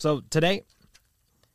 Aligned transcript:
So 0.00 0.22
today, 0.30 0.62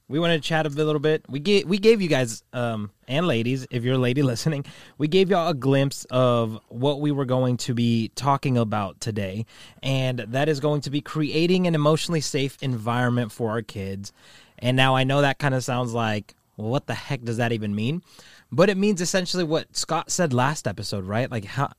we 0.07 0.19
wanted 0.19 0.43
to 0.43 0.47
chat 0.47 0.67
a 0.67 0.69
little 0.69 0.99
bit. 0.99 1.25
We 1.27 1.39
gave 1.39 1.67
we 1.67 1.79
gave 1.79 1.99
you 1.99 2.07
guys 2.07 2.43
um, 2.53 2.91
and 3.07 3.25
ladies, 3.25 3.65
if 3.71 3.83
you're 3.83 3.95
a 3.95 3.97
lady 3.97 4.21
listening, 4.31 4.65
we 4.99 5.07
gave 5.07 5.31
y'all 5.31 5.49
a 5.49 5.55
glimpse 5.55 6.05
of 6.11 6.59
what 6.67 7.01
we 7.01 7.11
were 7.11 7.25
going 7.25 7.57
to 7.57 7.73
be 7.73 8.11
talking 8.13 8.55
about 8.55 8.99
today, 9.01 9.47
and 9.81 10.19
that 10.19 10.47
is 10.47 10.59
going 10.59 10.81
to 10.81 10.91
be 10.91 11.01
creating 11.01 11.65
an 11.65 11.73
emotionally 11.73 12.21
safe 12.21 12.61
environment 12.61 13.31
for 13.31 13.49
our 13.49 13.63
kids. 13.63 14.13
And 14.59 14.77
now 14.77 14.95
I 14.95 15.05
know 15.05 15.21
that 15.21 15.39
kind 15.39 15.55
of 15.55 15.63
sounds 15.63 15.93
like, 15.93 16.35
well, 16.55 16.69
what 16.69 16.85
the 16.85 16.93
heck 16.93 17.23
does 17.23 17.37
that 17.37 17.51
even 17.51 17.73
mean? 17.73 18.03
But 18.51 18.69
it 18.69 18.77
means 18.77 19.01
essentially 19.01 19.43
what 19.43 19.75
Scott 19.75 20.11
said 20.11 20.33
last 20.33 20.67
episode, 20.67 21.05
right? 21.05 21.31
Like 21.31 21.45
how 21.45 21.71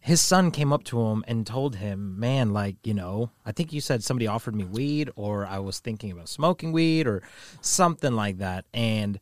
his 0.00 0.20
son 0.20 0.50
came 0.50 0.72
up 0.72 0.84
to 0.84 1.00
him 1.00 1.24
and 1.26 1.46
told 1.46 1.76
him, 1.76 2.18
"Man, 2.18 2.52
like 2.52 2.76
you 2.84 2.94
know, 2.94 3.30
I 3.44 3.52
think 3.52 3.72
you 3.72 3.80
said 3.80 4.02
somebody 4.02 4.26
offered 4.26 4.54
me 4.54 4.64
weed, 4.64 5.10
or 5.16 5.46
I 5.46 5.58
was 5.58 5.80
thinking 5.80 6.12
about 6.12 6.28
smoking 6.28 6.72
weed, 6.72 7.06
or 7.06 7.22
something 7.60 8.12
like 8.12 8.38
that." 8.38 8.64
And 8.72 9.20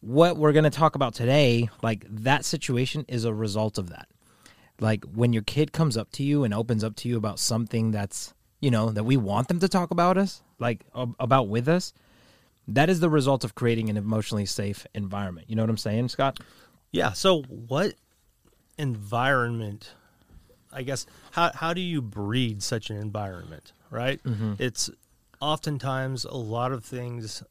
what 0.00 0.36
we're 0.36 0.52
going 0.52 0.64
to 0.64 0.70
talk 0.70 0.94
about 0.94 1.14
today, 1.14 1.68
like 1.82 2.04
that 2.08 2.44
situation, 2.44 3.04
is 3.08 3.24
a 3.24 3.34
result 3.34 3.78
of 3.78 3.88
that. 3.90 4.08
Like 4.80 5.04
when 5.04 5.32
your 5.32 5.42
kid 5.42 5.72
comes 5.72 5.96
up 5.96 6.10
to 6.12 6.22
you 6.22 6.44
and 6.44 6.54
opens 6.54 6.84
up 6.84 6.94
to 6.96 7.08
you 7.08 7.16
about 7.16 7.38
something 7.38 7.90
that's 7.90 8.34
you 8.60 8.70
know 8.70 8.90
that 8.90 9.04
we 9.04 9.16
want 9.16 9.48
them 9.48 9.60
to 9.60 9.68
talk 9.68 9.90
about 9.90 10.18
us, 10.18 10.42
like 10.58 10.84
about 10.94 11.48
with 11.48 11.68
us. 11.68 11.92
That 12.66 12.90
is 12.90 13.00
the 13.00 13.08
result 13.08 13.44
of 13.44 13.54
creating 13.54 13.88
an 13.88 13.96
emotionally 13.96 14.44
safe 14.44 14.86
environment. 14.94 15.48
You 15.48 15.56
know 15.56 15.62
what 15.62 15.70
I'm 15.70 15.78
saying, 15.78 16.10
Scott? 16.10 16.40
Yeah. 16.92 17.12
So 17.12 17.42
what 17.42 17.94
environment 18.78 19.92
i 20.72 20.82
guess 20.82 21.06
how, 21.32 21.50
how 21.54 21.74
do 21.74 21.80
you 21.80 22.00
breed 22.00 22.62
such 22.62 22.90
an 22.90 22.96
environment 22.96 23.72
right 23.90 24.22
mm-hmm. 24.22 24.54
it's 24.58 24.90
oftentimes 25.40 26.24
a 26.24 26.36
lot 26.36 26.72
of 26.72 26.84
things 26.84 27.42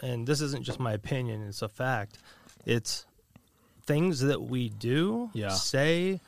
and 0.00 0.26
this 0.26 0.40
isn't 0.40 0.64
just 0.64 0.80
my 0.80 0.92
opinion 0.92 1.46
it's 1.46 1.62
a 1.62 1.68
fact 1.68 2.18
it's 2.64 3.06
things 3.84 4.20
that 4.20 4.42
we 4.42 4.68
do 4.68 5.30
yeah. 5.32 5.48
say 5.48 6.20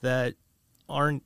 that 0.00 0.34
aren't 0.88 1.22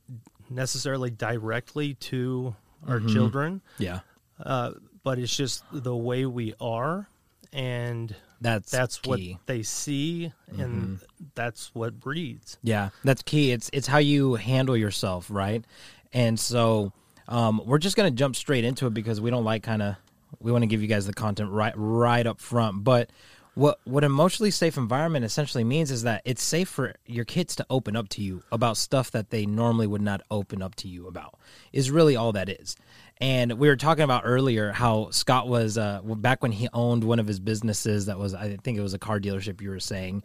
necessarily 0.51 1.11
directly 1.11 1.95
to 1.95 2.55
our 2.86 2.98
mm-hmm. 2.98 3.12
children 3.12 3.61
yeah 3.79 4.01
uh, 4.45 4.73
but 5.03 5.19
it's 5.19 5.34
just 5.34 5.64
the 5.73 5.97
way 5.97 6.27
we 6.27 6.53
are 6.61 7.08
and 7.53 8.14
that's 8.41 8.70
that's 8.70 8.98
key. 8.98 9.11
what 9.33 9.47
they 9.47 9.62
see, 9.62 10.33
and 10.48 10.59
mm-hmm. 10.59 10.95
that's 11.34 11.75
what 11.75 11.98
breeds. 11.98 12.59
Yeah, 12.62 12.91
that's 13.05 13.23
key. 13.23 13.53
It's 13.53 13.70
it's 13.73 13.87
how 13.87 13.98
you 13.98 14.34
handle 14.34 14.77
yourself, 14.77 15.31
right? 15.31 15.65
And 16.12 16.39
so 16.39 16.92
um, 17.29 17.62
we're 17.64 17.79
just 17.79 17.97
gonna 17.97 18.11
jump 18.11 18.37
straight 18.37 18.64
into 18.64 18.87
it 18.87 18.95
because 18.95 19.20
we 19.20 19.31
don't 19.31 19.45
like 19.45 19.62
kind 19.62 19.83
of 19.83 19.97
we 20.41 20.53
want 20.53 20.62
to 20.62 20.67
give 20.67 20.83
you 20.83 20.89
guys 20.89 21.07
the 21.07 21.14
content 21.14 21.51
right 21.51 21.75
right 21.77 22.27
up 22.27 22.41
front, 22.41 22.84
but. 22.84 23.11
What 23.55 23.81
what 23.84 24.05
emotionally 24.05 24.51
safe 24.51 24.77
environment 24.77 25.25
essentially 25.25 25.64
means 25.64 25.91
is 25.91 26.03
that 26.03 26.20
it's 26.27 26.42
safe 26.42 26.69
for 26.69 26.95
your 27.07 27.25
kids 27.25 27.57
to 27.57 27.64
open 27.70 27.97
up 27.97 28.11
to 28.11 28.20
you 28.20 28.42
about 28.53 28.77
stuff 28.77 29.11
that 29.12 29.31
they 29.31 29.47
normally 29.47 29.87
would 29.87 30.03
not 30.03 30.20
open 30.31 30.61
up 30.61 30.75
to 30.75 30.89
you 30.89 31.09
about. 31.09 31.39
Is 31.73 31.91
really 31.91 32.17
all 32.17 32.33
that 32.33 32.51
is. 32.51 32.77
And 33.19 33.55
we 33.55 33.69
were 33.69 33.77
talking 33.77 34.05
about 34.05 34.22
earlier 34.25 34.72
how 34.72 35.11
Scott 35.11 35.48
was 35.48 35.78
uh, 35.78 36.03
back 36.03 36.42
when 36.42 36.53
he 36.53 36.69
owned 36.72 37.03
one 37.03 37.19
of 37.19 37.27
his 37.27 37.41
businesses 37.41 38.06
that 38.06 38.19
was, 38.19 38.34
I 38.34 38.56
think 38.56 38.77
it 38.77 38.83
was 38.83 38.92
a 38.92 38.98
car 38.98 39.19
dealership, 39.19 39.61
you 39.62 39.70
were 39.70 39.81
saying. 39.81 40.23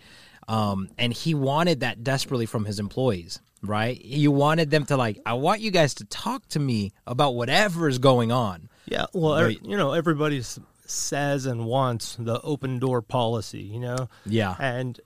Um, 0.48 0.89
and 0.98 1.14
he 1.14 1.33
wanted 1.33 1.81
that 1.81 2.03
desperately 2.03 2.45
from 2.45 2.66
his 2.66 2.80
employees, 2.80 3.39
right? 3.61 4.03
You 4.03 4.31
wanted 4.31 4.72
them 4.72 4.86
to, 4.88 4.98
like, 4.98 5.22
I 5.25 5.33
want 5.33 5.61
you 5.61 5.72
guys 5.72 5.94
to 5.95 6.06
talk 6.06 6.45
to 6.50 6.59
me 6.59 6.92
about 7.08 7.36
whatever 7.36 7.88
is 7.88 8.00
going 8.00 8.31
on. 8.31 8.67
Yeah. 8.86 9.05
Well, 9.14 9.42
right? 9.42 9.59
you 9.64 9.78
know, 9.78 9.94
everybody 9.94 10.42
says 10.86 11.45
and 11.45 11.66
wants 11.66 12.17
the 12.20 12.42
open 12.42 12.80
door 12.80 13.02
policy, 13.02 13.61
you 13.61 13.80
know? 13.80 14.09
Yeah. 14.26 14.55
And 14.59 15.00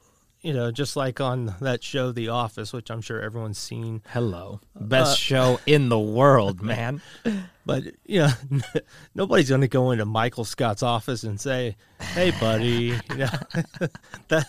you 0.45 0.53
know, 0.53 0.69
just 0.69 0.95
like 0.95 1.19
on 1.19 1.55
that 1.59 1.83
show, 1.83 2.11
The 2.11 2.29
Office, 2.29 2.71
which 2.71 2.91
I'm 2.91 3.01
sure 3.01 3.19
everyone's 3.19 3.57
seen. 3.57 4.03
Hello, 4.09 4.61
best 4.79 5.13
uh, 5.13 5.15
show 5.15 5.59
in 5.65 5.89
the 5.89 5.99
world, 5.99 6.61
man. 6.61 7.01
But 7.67 7.85
you 8.05 8.19
know, 8.19 8.29
nobody's 9.15 9.49
going 9.49 9.61
to 9.61 9.67
go 9.67 9.89
into 9.89 10.05
Michael 10.05 10.45
Scott's 10.45 10.83
office 10.83 11.23
and 11.23 11.41
say, 11.41 11.77
"Hey, 11.99 12.29
buddy," 12.39 12.93
you 13.09 13.17
know, 13.17 13.25
that, 14.27 14.45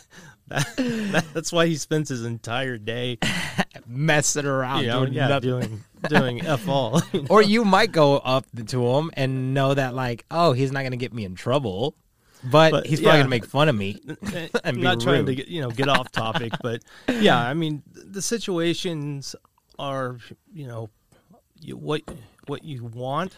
that, 0.49 1.25
that's 1.33 1.51
why 1.51 1.65
he 1.65 1.77
spends 1.77 2.11
his 2.11 2.27
entire 2.27 2.77
day 2.77 3.17
messing 3.87 4.45
around, 4.45 4.83
you 4.83 4.89
know, 4.89 5.06
doing 5.06 5.15
yeah, 5.15 5.41
doing 5.41 5.85
doing 6.11 6.47
f 6.47 6.69
all. 6.69 7.01
You 7.15 7.23
know? 7.23 7.29
Or 7.31 7.41
you 7.41 7.65
might 7.65 7.91
go 7.91 8.19
up 8.19 8.45
to 8.67 8.87
him 8.87 9.11
and 9.15 9.55
know 9.55 9.73
that, 9.73 9.95
like, 9.95 10.27
oh, 10.31 10.53
he's 10.53 10.71
not 10.71 10.81
going 10.81 10.91
to 10.91 10.99
get 10.99 11.15
me 11.15 11.25
in 11.25 11.37
trouble 11.37 11.95
but, 12.45 12.71
but 12.71 12.87
he's 12.87 13.01
probably 13.01 13.19
yeah. 13.19 13.23
gonna 13.23 13.31
make 13.31 13.47
fun 13.47 13.69
of 13.69 13.75
me. 13.75 14.01
I'm 14.65 14.81
not 14.81 15.01
trying 15.01 15.27
to 15.27 15.35
get, 15.35 15.49
you 15.49 15.61
know 15.61 15.71
get 15.71 15.89
off 15.89 16.11
topic, 16.13 16.53
but 16.63 16.83
yeah, 17.09 17.39
I 17.39 17.55
mean 17.55 17.83
the 17.93 18.23
situations 18.23 19.35
are 19.79 20.19
you 20.53 20.67
know 20.67 20.91
you, 21.61 21.77
what 21.77 22.03
what 22.47 22.65
you 22.65 22.85
want, 22.85 23.37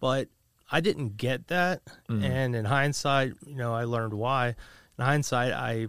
but 0.00 0.28
I 0.70 0.80
didn't 0.80 1.16
get 1.16 1.48
that, 1.48 1.82
mm. 2.08 2.24
and 2.24 2.56
in 2.56 2.64
hindsight, 2.64 3.34
you 3.46 3.56
know, 3.56 3.74
I 3.74 3.84
learned 3.84 4.14
why. 4.14 4.56
In 4.98 5.04
hindsight, 5.04 5.52
I 5.52 5.86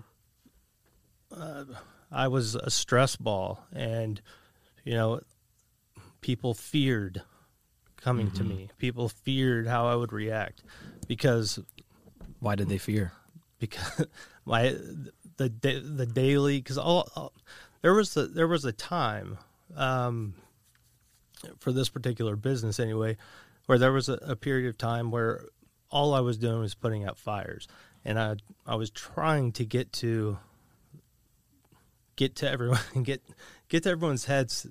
uh, 1.35 1.66
I 2.12 2.28
was 2.28 2.56
a 2.56 2.69
stress 2.69 3.16
ball, 3.16 3.64
and 3.74 4.22
you 4.84 4.94
know, 4.94 5.22
people 6.22 6.53
feared 6.53 7.22
coming 7.97 8.28
mm-hmm. 8.28 8.38
to 8.38 8.44
me. 8.44 8.69
People 8.78 9.09
feared 9.09 9.68
how 9.68 9.88
I 9.88 9.96
would 9.96 10.14
react 10.14 10.64
because 11.08 11.59
why 12.39 12.55
did 12.55 12.69
they 12.69 12.77
fear? 12.77 13.13
Because 13.59 14.05
my 14.45 14.75
the 15.37 15.49
the 15.49 16.05
daily 16.05 16.59
because 16.59 16.77
all, 16.77 17.09
all, 17.15 17.33
there 17.81 17.93
was 17.93 18.15
a, 18.17 18.27
there 18.27 18.47
was 18.47 18.65
a 18.65 18.71
time 18.71 19.37
um, 19.75 20.33
for 21.59 21.71
this 21.71 21.89
particular 21.89 22.35
business 22.35 22.79
anyway 22.79 23.17
where 23.65 23.77
there 23.77 23.91
was 23.91 24.09
a, 24.09 24.13
a 24.13 24.35
period 24.35 24.67
of 24.67 24.77
time 24.77 25.11
where 25.11 25.45
all 25.91 26.13
I 26.13 26.19
was 26.19 26.37
doing 26.37 26.59
was 26.59 26.73
putting 26.73 27.05
out 27.05 27.17
fires, 27.17 27.67
and 28.03 28.19
I 28.19 28.35
I 28.65 28.75
was 28.75 28.89
trying 28.89 29.51
to 29.53 29.65
get 29.65 29.91
to 29.93 30.37
get 32.15 32.35
to 32.37 32.49
everyone 32.49 32.79
get 33.03 33.21
get 33.69 33.83
to 33.83 33.89
everyone's 33.89 34.25
heads 34.25 34.67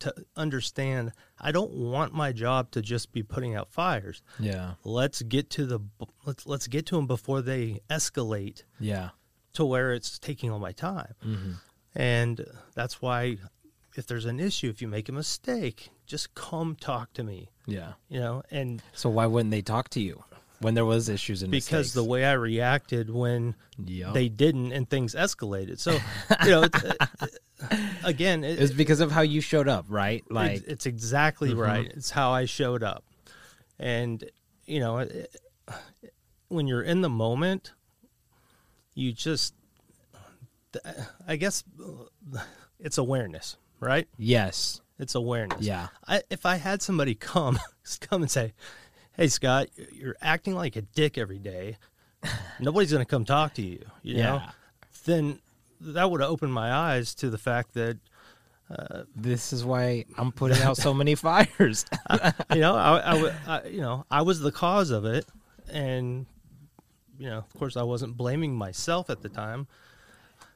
to 0.00 0.14
understand 0.36 1.12
I 1.40 1.52
don't 1.52 1.72
want 1.72 2.14
my 2.14 2.32
job 2.32 2.70
to 2.72 2.82
just 2.82 3.12
be 3.12 3.22
putting 3.22 3.54
out 3.54 3.72
fires. 3.72 4.22
Yeah. 4.38 4.74
Let's 4.84 5.22
get 5.22 5.50
to 5.50 5.66
the 5.66 5.80
let's 6.24 6.46
let's 6.46 6.66
get 6.66 6.86
to 6.86 6.96
them 6.96 7.06
before 7.06 7.42
they 7.42 7.80
escalate. 7.90 8.62
Yeah. 8.78 9.10
To 9.54 9.64
where 9.64 9.92
it's 9.92 10.18
taking 10.18 10.50
all 10.50 10.58
my 10.58 10.72
time. 10.72 11.14
Mm-hmm. 11.24 11.52
And 11.94 12.44
that's 12.74 13.00
why 13.00 13.38
if 13.96 14.06
there's 14.06 14.24
an 14.24 14.40
issue, 14.40 14.68
if 14.68 14.82
you 14.82 14.88
make 14.88 15.08
a 15.08 15.12
mistake, 15.12 15.90
just 16.06 16.34
come 16.34 16.74
talk 16.74 17.12
to 17.14 17.22
me. 17.22 17.50
Yeah. 17.66 17.92
You 18.08 18.20
know, 18.20 18.42
and 18.50 18.82
so 18.92 19.08
why 19.08 19.26
wouldn't 19.26 19.52
they 19.52 19.62
talk 19.62 19.88
to 19.90 20.00
you? 20.00 20.24
When 20.64 20.74
there 20.74 20.86
was 20.86 21.10
issues 21.10 21.42
and 21.42 21.50
because 21.50 21.70
mistakes. 21.70 21.92
the 21.92 22.04
way 22.04 22.24
I 22.24 22.32
reacted 22.32 23.10
when 23.10 23.54
yep. 23.76 24.14
they 24.14 24.30
didn't 24.30 24.72
and 24.72 24.88
things 24.88 25.14
escalated. 25.14 25.78
So 25.78 25.98
you 26.42 26.50
know, 26.50 26.68
again, 28.02 28.42
it, 28.44 28.58
it's 28.58 28.72
because 28.72 29.00
of 29.00 29.12
how 29.12 29.20
you 29.20 29.42
showed 29.42 29.68
up, 29.68 29.84
right? 29.88 30.24
Like 30.30 30.52
it's, 30.52 30.66
it's 30.66 30.86
exactly 30.86 31.50
mm-hmm. 31.50 31.60
right. 31.60 31.92
It's 31.94 32.10
how 32.10 32.32
I 32.32 32.46
showed 32.46 32.82
up, 32.82 33.04
and 33.78 34.24
you 34.64 34.80
know, 34.80 35.06
when 36.48 36.66
you're 36.66 36.82
in 36.82 37.02
the 37.02 37.10
moment, 37.10 37.72
you 38.94 39.12
just, 39.12 39.52
I 41.28 41.36
guess, 41.36 41.62
it's 42.80 42.96
awareness, 42.96 43.58
right? 43.80 44.08
Yes, 44.16 44.80
it's 44.98 45.14
awareness. 45.14 45.60
Yeah. 45.60 45.88
I, 46.08 46.22
if 46.30 46.46
I 46.46 46.56
had 46.56 46.80
somebody 46.80 47.14
come 47.14 47.58
come 48.00 48.22
and 48.22 48.30
say, 48.30 48.54
"Hey, 49.16 49.28
Scott, 49.28 49.68
you're 49.92 50.16
acting 50.20 50.54
like 50.54 50.76
a 50.76 50.82
dick 50.82 51.18
every 51.18 51.38
day," 51.38 51.78
nobody's 52.60 52.92
going 52.92 53.04
to 53.04 53.10
come 53.10 53.24
talk 53.24 53.54
to 53.54 53.62
you. 53.62 53.84
You 54.02 54.16
yeah. 54.16 54.22
know, 54.22 54.42
then 55.04 55.40
that 55.80 56.10
would 56.10 56.20
have 56.20 56.30
opened 56.30 56.52
my 56.52 56.72
eyes 56.72 57.14
to 57.16 57.30
the 57.30 57.38
fact 57.38 57.74
that 57.74 57.98
uh, 58.70 59.02
this 59.14 59.52
is 59.52 59.64
why 59.64 60.04
I'm 60.16 60.32
putting 60.32 60.62
out 60.62 60.76
so 60.76 60.94
many 60.94 61.14
fires. 61.14 61.84
you 62.52 62.60
know, 62.60 62.74
I, 62.74 62.98
I, 62.98 63.32
I, 63.46 63.64
you 63.66 63.80
know, 63.80 64.06
I 64.10 64.22
was 64.22 64.40
the 64.40 64.52
cause 64.52 64.90
of 64.90 65.04
it, 65.04 65.26
and 65.68 66.26
you 67.18 67.28
know, 67.28 67.38
of 67.38 67.54
course, 67.54 67.76
I 67.76 67.82
wasn't 67.82 68.16
blaming 68.16 68.54
myself 68.54 69.10
at 69.10 69.22
the 69.22 69.28
time. 69.28 69.66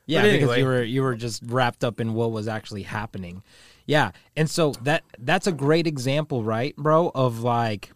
Yeah, 0.06 0.20
anyway. 0.20 0.40
because 0.40 0.56
you 0.56 0.64
were 0.64 0.82
you 0.82 1.02
were 1.02 1.14
just 1.14 1.42
wrapped 1.46 1.84
up 1.84 2.00
in 2.00 2.14
what 2.14 2.32
was 2.32 2.48
actually 2.48 2.84
happening. 2.84 3.42
Yeah, 3.84 4.12
and 4.36 4.48
so 4.48 4.72
that 4.82 5.04
that's 5.18 5.46
a 5.46 5.52
great 5.52 5.86
example, 5.86 6.42
right, 6.42 6.74
bro? 6.76 7.12
Of 7.14 7.40
like 7.40 7.92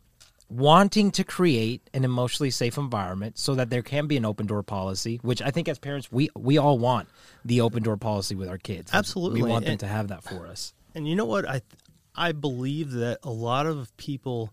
wanting 0.53 1.11
to 1.11 1.25
create 1.25 1.89
an 1.95 2.05
emotionally 2.05 2.51
safe 2.51 2.77
environment 2.77 3.39
so 3.39 3.55
that 3.55 3.71
there 3.71 3.83
can 3.83 4.07
be 4.07 4.17
an 4.17 4.25
open 4.25 4.47
door 4.47 4.63
policy 4.63 5.19
which 5.23 5.41
i 5.41 5.51
think 5.51 5.69
as 5.69 5.79
parents 5.79 6.13
we 6.13 6.29
we 6.37 6.59
all 6.59 6.79
want 6.79 7.09
the 7.45 7.61
open 7.61 7.83
door 7.83 7.97
policy 7.97 8.35
with 8.35 8.49
our 8.49 8.59
kids. 8.59 8.93
Absolutely. 8.95 9.43
We 9.43 9.49
want 9.49 9.65
them 9.65 9.73
and, 9.73 9.81
to 9.81 9.87
have 9.87 10.09
that 10.09 10.23
for 10.23 10.47
us. 10.47 10.75
And 10.95 11.09
you 11.09 11.17
know 11.17 11.25
what? 11.25 11.49
I 11.49 11.63
i 12.15 12.33
believe 12.33 12.93
that 12.93 13.19
a 13.23 13.31
lot 13.31 13.67
of 13.67 13.97
people 13.97 14.53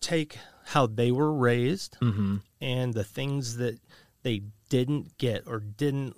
take 0.00 0.38
how 0.66 0.86
they 0.86 1.10
were 1.10 1.32
raised 1.32 1.96
Mm-hmm. 2.00 2.36
and 2.60 2.94
the 2.94 3.04
things 3.04 3.56
that 3.56 3.78
they 4.22 4.42
didn't 4.68 5.16
get 5.18 5.44
or 5.46 5.60
didn't 5.60 6.16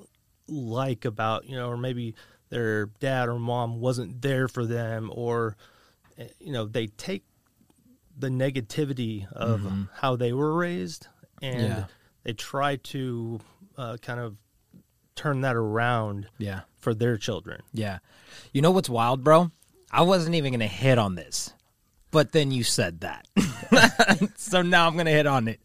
like 0.48 1.04
about 1.04 1.48
you 1.48 1.56
know 1.56 1.68
or 1.68 1.76
maybe 1.76 2.14
their 2.50 2.86
dad 3.00 3.28
or 3.28 3.38
mom 3.38 3.80
wasn't 3.80 4.20
there 4.22 4.48
for 4.48 4.66
them 4.66 5.10
or 5.14 5.56
eh, 6.18 6.28
you 6.40 6.52
know 6.52 6.64
they 6.64 6.86
take 6.86 7.24
the 8.18 8.28
negativity 8.28 9.30
of 9.32 9.66
how 9.94 10.16
they 10.16 10.32
were 10.32 10.54
raised 10.54 11.06
and 11.40 11.54
Mm-hmm. 11.56 11.64
Yeah. 11.66 11.84
they 12.24 12.32
try 12.34 12.76
to 12.76 13.40
uh, 13.76 13.96
kind 14.02 14.20
of 14.20 14.36
turn 15.16 15.40
that 15.42 15.56
around 15.56 16.28
Yeah. 16.38 16.60
for 16.78 16.94
their 16.94 17.16
children 17.16 17.62
Yeah. 17.72 17.98
You 18.52 18.62
know 18.62 18.70
what's 18.70 18.88
wild, 18.88 19.22
bro? 19.24 19.50
I 19.90 20.02
wasn't 20.02 20.34
even 20.36 20.52
going 20.52 20.60
to 20.60 20.66
hit 20.66 20.98
on 20.98 21.16
this. 21.16 21.52
But 22.10 22.32
then 22.32 22.50
you 22.50 22.62
said 22.62 23.00
that. 23.00 23.26
so 24.36 24.60
now 24.60 24.86
I'm 24.86 24.94
going 24.94 25.06
to 25.06 25.12
hit 25.12 25.26
on 25.26 25.48
it. 25.48 25.58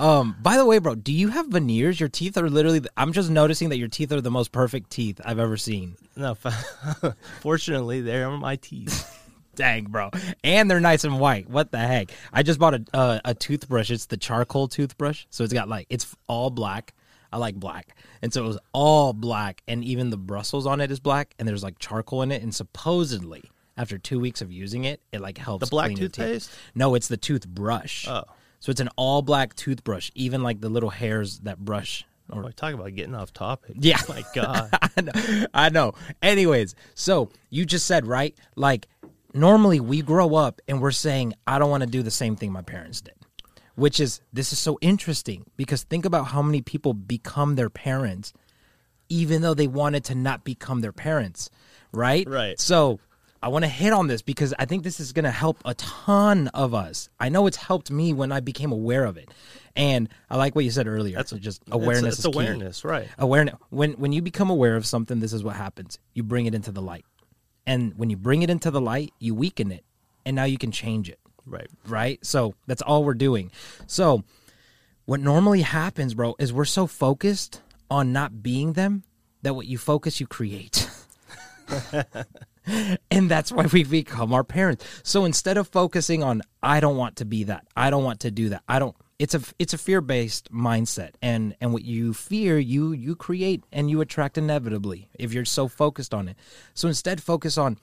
Um, 0.00 0.36
by 0.42 0.56
the 0.56 0.66
way, 0.66 0.78
bro, 0.80 0.96
do 0.96 1.12
you 1.12 1.28
have 1.28 1.46
veneers? 1.46 2.00
Your 2.00 2.08
teeth 2.08 2.36
are 2.36 2.50
literally 2.50 2.80
the, 2.80 2.90
I'm 2.96 3.12
just 3.12 3.30
noticing 3.30 3.68
that 3.68 3.78
your 3.78 3.86
teeth 3.88 4.10
are 4.12 4.20
the 4.20 4.30
most 4.30 4.50
perfect 4.50 4.90
teeth 4.90 5.20
I've 5.24 5.38
ever 5.38 5.56
seen. 5.56 5.96
no 6.16 6.34
fortunately 7.40 8.00
they 8.00 8.22
are 8.22 8.36
my 8.36 8.56
teeth 8.56 9.18
Dang, 9.54 9.84
bro. 9.84 10.10
And 10.42 10.70
they're 10.70 10.80
nice 10.80 11.04
and 11.04 11.20
white. 11.20 11.48
What 11.48 11.70
the 11.72 11.78
heck? 11.78 12.10
I 12.32 12.42
just 12.42 12.58
bought 12.58 12.74
a 12.74 12.84
uh, 12.94 13.20
a 13.24 13.34
toothbrush. 13.34 13.90
It's 13.90 14.06
the 14.06 14.16
charcoal 14.16 14.68
toothbrush. 14.68 15.26
So 15.30 15.44
it's 15.44 15.52
got 15.52 15.68
like 15.68 15.86
it's 15.90 16.14
all 16.26 16.50
black. 16.50 16.94
I 17.32 17.38
like 17.38 17.54
black. 17.54 17.96
And 18.20 18.32
so 18.32 18.44
it 18.44 18.46
was 18.46 18.58
all 18.72 19.12
black 19.12 19.62
and 19.66 19.82
even 19.84 20.10
the 20.10 20.16
bristles 20.18 20.66
on 20.66 20.80
it 20.80 20.90
is 20.90 21.00
black 21.00 21.34
and 21.38 21.48
there's 21.48 21.62
like 21.62 21.78
charcoal 21.78 22.20
in 22.22 22.30
it 22.30 22.42
and 22.42 22.54
supposedly 22.54 23.42
after 23.78 23.96
2 23.96 24.20
weeks 24.20 24.42
of 24.42 24.52
using 24.52 24.84
it, 24.84 25.00
it 25.12 25.20
like 25.22 25.38
helps 25.38 25.66
The 25.66 25.70
black 25.70 25.86
clean 25.86 25.96
your 25.96 26.08
teeth. 26.08 26.16
toothpaste? 26.16 26.50
No, 26.74 26.94
it's 26.94 27.08
the 27.08 27.16
toothbrush. 27.16 28.06
Oh. 28.06 28.24
So 28.60 28.70
it's 28.70 28.80
an 28.80 28.90
all 28.96 29.22
black 29.22 29.54
toothbrush, 29.56 30.10
even 30.14 30.42
like 30.42 30.60
the 30.60 30.68
little 30.68 30.90
hairs 30.90 31.38
that 31.40 31.58
brush 31.58 32.04
or 32.30 32.44
oh, 32.44 32.50
talk 32.50 32.74
about 32.74 32.94
getting 32.94 33.14
off 33.14 33.32
topic 33.32 33.76
Yeah. 33.78 33.98
Oh 34.08 34.12
my 34.12 34.24
god 34.34 34.68
I 34.96 35.00
know. 35.00 35.46
I 35.54 35.68
know. 35.70 35.92
Anyways, 36.22 36.74
so 36.94 37.30
you 37.48 37.64
just 37.64 37.86
said, 37.86 38.06
right? 38.06 38.36
Like, 38.56 38.88
normally 39.34 39.80
we 39.80 40.02
grow 40.02 40.34
up 40.34 40.60
and 40.68 40.80
we're 40.80 40.90
saying, 40.90 41.34
I 41.46 41.58
don't 41.58 41.70
want 41.70 41.82
to 41.82 41.88
do 41.88 42.02
the 42.02 42.10
same 42.10 42.36
thing 42.36 42.52
my 42.52 42.62
parents 42.62 43.00
did. 43.00 43.14
Which 43.74 44.00
is, 44.00 44.20
this 44.32 44.52
is 44.52 44.58
so 44.58 44.78
interesting 44.82 45.46
because 45.56 45.82
think 45.82 46.04
about 46.04 46.24
how 46.24 46.42
many 46.42 46.60
people 46.60 46.92
become 46.92 47.54
their 47.54 47.70
parents 47.70 48.34
even 49.08 49.42
though 49.42 49.54
they 49.54 49.66
wanted 49.66 50.04
to 50.04 50.14
not 50.14 50.42
become 50.42 50.80
their 50.80 50.92
parents, 50.92 51.50
right? 51.92 52.26
Right. 52.26 52.58
So 52.58 52.98
I 53.42 53.48
want 53.48 53.64
to 53.64 53.68
hit 53.68 53.92
on 53.92 54.06
this 54.06 54.22
because 54.22 54.54
I 54.58 54.64
think 54.64 54.84
this 54.84 55.00
is 55.00 55.12
going 55.12 55.24
to 55.24 55.30
help 55.30 55.58
a 55.64 55.74
ton 55.74 56.48
of 56.48 56.72
us. 56.74 57.10
I 57.20 57.28
know 57.28 57.46
it's 57.46 57.56
helped 57.58 57.90
me 57.90 58.14
when 58.14 58.32
I 58.32 58.40
became 58.40 58.72
aware 58.72 59.04
of 59.04 59.18
it. 59.18 59.28
And 59.76 60.08
I 60.30 60.36
like 60.36 60.54
what 60.54 60.64
you 60.64 60.70
said 60.70 60.86
earlier. 60.86 61.16
That's 61.16 61.32
just 61.32 61.62
awareness 61.70 62.18
it's, 62.18 62.26
key 62.26 62.32
awareness 62.32 62.84
right 62.84 63.08
awareness 63.18 63.54
when 63.70 63.92
when 63.92 64.12
you 64.12 64.20
become 64.20 64.50
aware 64.50 64.76
of 64.76 64.84
something 64.84 65.18
this 65.20 65.32
is 65.32 65.42
what 65.42 65.56
happens 65.56 65.98
you 66.12 66.22
bring 66.22 66.44
it 66.44 66.54
into 66.54 66.70
the 66.70 66.82
light 66.82 67.06
and 67.66 67.96
when 67.96 68.10
you 68.10 68.16
bring 68.16 68.42
it 68.42 68.50
into 68.50 68.70
the 68.70 68.80
light 68.80 69.12
you 69.18 69.34
weaken 69.34 69.70
it 69.70 69.84
and 70.24 70.36
now 70.36 70.44
you 70.44 70.58
can 70.58 70.70
change 70.70 71.08
it. 71.08 71.18
Right. 71.44 71.68
Right? 71.86 72.24
So 72.24 72.54
that's 72.66 72.82
all 72.82 73.04
we're 73.04 73.14
doing. 73.14 73.50
So 73.86 74.22
what 75.04 75.20
normally 75.20 75.62
happens 75.62 76.14
bro 76.14 76.34
is 76.38 76.52
we're 76.52 76.64
so 76.64 76.86
focused 76.86 77.60
on 77.90 78.12
not 78.12 78.42
being 78.42 78.74
them 78.74 79.02
that 79.42 79.54
what 79.54 79.66
you 79.66 79.78
focus 79.78 80.20
you 80.20 80.26
create. 80.26 80.88
And 83.10 83.28
that's 83.28 83.50
why 83.50 83.66
we 83.66 83.84
become 83.84 84.32
our 84.32 84.44
parents. 84.44 84.84
So 85.02 85.24
instead 85.24 85.56
of 85.56 85.68
focusing 85.68 86.22
on 86.22 86.42
i 86.62 86.80
don't 86.80 86.96
want 86.96 87.16
to 87.16 87.24
be 87.24 87.44
that. 87.44 87.66
I 87.76 87.90
don't 87.90 88.04
want 88.04 88.20
to 88.20 88.30
do 88.30 88.50
that. 88.50 88.62
I 88.68 88.78
don't 88.78 88.96
it's 89.18 89.34
a 89.34 89.40
it's 89.58 89.74
a 89.74 89.78
fear-based 89.78 90.52
mindset 90.52 91.10
and 91.22 91.54
and 91.60 91.72
what 91.72 91.84
you 91.84 92.12
fear 92.12 92.58
you 92.58 92.92
you 92.92 93.14
create 93.14 93.62
and 93.72 93.90
you 93.90 94.00
attract 94.00 94.38
inevitably 94.38 95.08
if 95.18 95.32
you're 95.32 95.44
so 95.44 95.68
focused 95.68 96.12
on 96.14 96.28
it. 96.28 96.36
So 96.74 96.88
instead 96.88 97.22
focus 97.22 97.56
on 97.58 97.78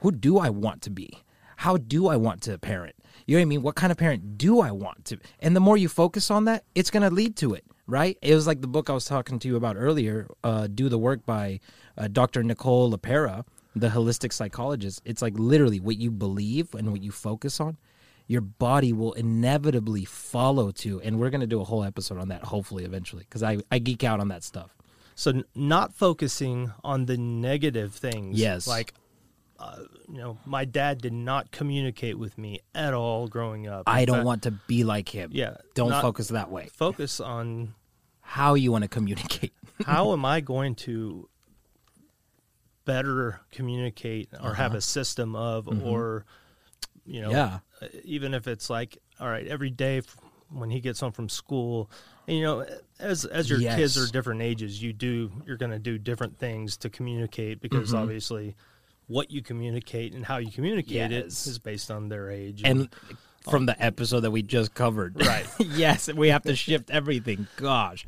who 0.00 0.12
do 0.12 0.38
i 0.38 0.50
want 0.50 0.82
to 0.82 0.90
be? 0.90 1.22
How 1.56 1.76
do 1.76 2.08
i 2.08 2.16
want 2.16 2.42
to 2.42 2.58
parent? 2.58 2.94
You 3.26 3.36
know 3.36 3.40
what 3.40 3.42
i 3.42 3.46
mean? 3.46 3.62
What 3.62 3.74
kind 3.74 3.90
of 3.90 3.98
parent 3.98 4.38
do 4.38 4.60
i 4.60 4.70
want 4.70 5.04
to 5.06 5.18
and 5.40 5.54
the 5.56 5.60
more 5.60 5.76
you 5.76 5.88
focus 5.88 6.30
on 6.30 6.44
that 6.44 6.64
it's 6.74 6.90
going 6.90 7.02
to 7.02 7.10
lead 7.10 7.36
to 7.36 7.54
it 7.54 7.64
right? 7.86 8.16
It 8.22 8.36
was 8.36 8.46
like 8.46 8.60
the 8.60 8.68
book 8.68 8.88
i 8.88 8.92
was 8.92 9.04
talking 9.04 9.38
to 9.40 9.48
you 9.48 9.56
about 9.56 9.76
earlier 9.76 10.28
uh, 10.44 10.68
do 10.72 10.88
the 10.88 10.98
work 10.98 11.26
by 11.26 11.60
uh, 11.98 12.06
dr 12.06 12.40
nicole 12.44 12.92
LePera 12.92 13.44
the 13.74 13.88
holistic 13.88 14.32
psychologist. 14.32 15.00
It's 15.04 15.22
like 15.22 15.34
literally 15.36 15.80
what 15.80 15.96
you 15.96 16.10
believe 16.10 16.74
and 16.74 16.90
what 16.90 17.02
you 17.02 17.12
focus 17.12 17.60
on 17.60 17.76
your 18.30 18.40
body 18.40 18.92
will 18.92 19.12
inevitably 19.14 20.04
follow 20.04 20.70
to 20.70 21.00
and 21.00 21.18
we're 21.18 21.30
going 21.30 21.40
to 21.40 21.48
do 21.48 21.60
a 21.60 21.64
whole 21.64 21.82
episode 21.82 22.16
on 22.18 22.28
that 22.28 22.44
hopefully 22.44 22.84
eventually 22.84 23.24
because 23.24 23.42
I, 23.42 23.58
I 23.72 23.78
geek 23.80 24.04
out 24.04 24.20
on 24.20 24.28
that 24.28 24.44
stuff 24.44 24.70
So 25.16 25.30
n- 25.30 25.44
not 25.54 25.92
focusing 25.94 26.72
on 26.84 27.06
the 27.06 27.16
negative 27.16 27.92
things. 27.92 28.38
Yes. 28.38 28.68
Like, 28.68 28.94
uh, 29.58 29.80
you 30.08 30.18
know, 30.18 30.38
my 30.46 30.64
dad 30.64 31.00
did 31.02 31.12
not 31.12 31.50
communicate 31.50 32.16
with 32.18 32.38
me 32.38 32.60
at 32.74 32.94
all 32.94 33.26
growing 33.26 33.66
up. 33.66 33.82
i 33.88 34.04
don't 34.04 34.18
fact, 34.18 34.26
want 34.26 34.42
to 34.44 34.52
be 34.52 34.84
like 34.84 35.08
him 35.08 35.30
Yeah. 35.32 35.56
don't 35.74 35.90
focus 36.00 36.28
that 36.28 36.50
way 36.52 36.68
Focus 36.72 37.18
on 37.20 37.74
how 38.20 38.54
you 38.54 38.70
want 38.70 38.84
to 38.84 38.88
communicate 38.88 39.52
how 39.84 40.12
am 40.16 40.24
I 40.24 40.40
going 40.40 40.76
to 40.86 41.28
better 42.84 43.40
communicate 43.50 44.28
or 44.42 44.54
have 44.54 44.74
a 44.74 44.80
system 44.80 45.34
of, 45.36 45.68
or, 45.84 46.24
you 47.04 47.20
know, 47.22 47.30
Uh-huh. 47.30 47.38
Mm-hmm. 47.40 47.54
yeah 47.54 47.58
even 48.04 48.34
if 48.34 48.46
it's 48.46 48.68
like, 48.70 48.98
all 49.20 49.28
right, 49.28 49.46
every 49.46 49.70
day 49.70 50.02
when 50.48 50.70
he 50.70 50.80
gets 50.80 51.00
home 51.00 51.12
from 51.12 51.28
school, 51.28 51.90
and, 52.26 52.36
you 52.36 52.42
know, 52.44 52.66
as 52.98 53.24
as 53.24 53.48
your 53.48 53.60
kids 53.60 53.96
are 53.96 54.10
different 54.10 54.42
ages, 54.42 54.82
you 54.82 54.92
do 54.92 55.30
you're 55.46 55.56
going 55.56 55.70
to 55.72 55.78
do 55.78 55.98
different 55.98 56.38
things 56.38 56.76
to 56.78 56.90
communicate 56.90 57.60
because 57.60 57.88
Mm-hmm. 57.90 57.96
obviously, 58.02 58.56
what 59.06 59.30
you 59.30 59.42
communicate 59.42 60.12
and 60.14 60.24
how 60.26 60.38
you 60.38 60.50
communicate 60.50 61.12
it 61.12 61.24
Yes. 61.24 61.46
is 61.46 61.58
based 61.58 61.90
on 61.90 62.08
their 62.08 62.30
age 62.30 62.62
and 62.64 62.88
from 63.48 63.64
the 63.66 63.80
episode 63.82 64.20
that 64.20 64.30
we 64.30 64.42
just 64.42 64.74
covered. 64.74 65.18
Right. 65.24 65.46
yes 65.58 66.12
we 66.12 66.28
have 66.28 66.42
to 66.42 66.54
shift 66.54 66.90
everything. 66.90 67.46
Gosh. 67.56 68.04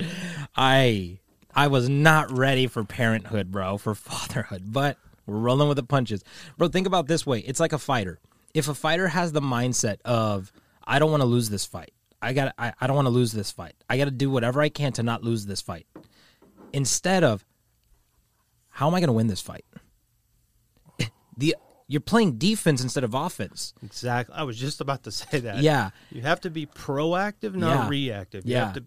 I 0.57 1.19
i 1.55 1.67
was 1.69 1.89
not 1.89 2.31
ready 2.37 2.67
for 2.67 2.83
parenthood 2.85 3.51
bro 3.51 3.77
for 3.79 3.95
fatherhood 4.11 4.63
but 4.73 4.97
we're 5.27 5.37
rolling 5.39 5.69
with 5.69 5.77
the 5.77 5.83
punches. 5.83 6.23
Bro 6.59 6.69
think 6.69 6.87
about 6.87 7.05
it 7.05 7.09
this 7.09 7.25
way. 7.27 7.39
It's 7.41 7.61
like 7.61 7.73
a 7.73 7.79
fighter 7.79 8.19
if 8.54 8.69
a 8.69 8.75
fighter 8.75 9.08
has 9.08 9.32
the 9.32 9.40
mindset 9.40 9.96
of 10.04 10.52
i 10.85 10.99
don't 10.99 11.11
want 11.11 11.21
to 11.23 11.26
lose 11.26 11.49
this 11.50 11.64
fight 11.64 11.92
i 12.21 12.32
got 12.32 12.54
I, 12.59 12.73
I 12.80 12.87
don't 12.87 12.97
want 12.97 13.06
to 13.06 13.11
lose 13.11 13.32
this 13.32 13.50
fight 13.50 13.75
i 13.88 13.97
got 13.97 14.04
to 14.06 14.11
do 14.11 14.30
whatever 14.30 14.61
i 14.61 14.68
can 14.68 14.92
to 14.94 15.02
not 15.02 15.23
lose 15.23 15.47
this 15.47 15.61
fight 15.61 15.87
instead 16.73 17.25
of 17.25 17.44
how 18.71 18.88
am 18.88 18.94
i 18.94 19.00
going 19.00 19.09
to 19.09 19.12
win 19.14 19.26
this 19.26 19.40
fight 19.40 19.64
the 21.37 21.56
you're 21.88 22.00
playing 22.00 22.38
defense 22.38 22.82
instead 22.82 23.04
of 23.04 23.12
offense 23.14 23.75
exactly. 23.82 24.35
I 24.35 24.44
was 24.44 24.56
just 24.56 24.80
about 24.80 25.02
to 25.04 25.11
say 25.21 25.40
that. 25.40 25.59
yeah 25.59 25.90
you 26.11 26.23
have 26.23 26.40
to 26.42 26.50
be 26.50 26.66
proactive, 26.66 27.54
not 27.54 27.85
Yeah. 27.85 27.88
reactive. 27.88 28.47
You 28.47 28.52
Yeah. 28.52 28.64
have 28.66 28.75
to 28.75 28.85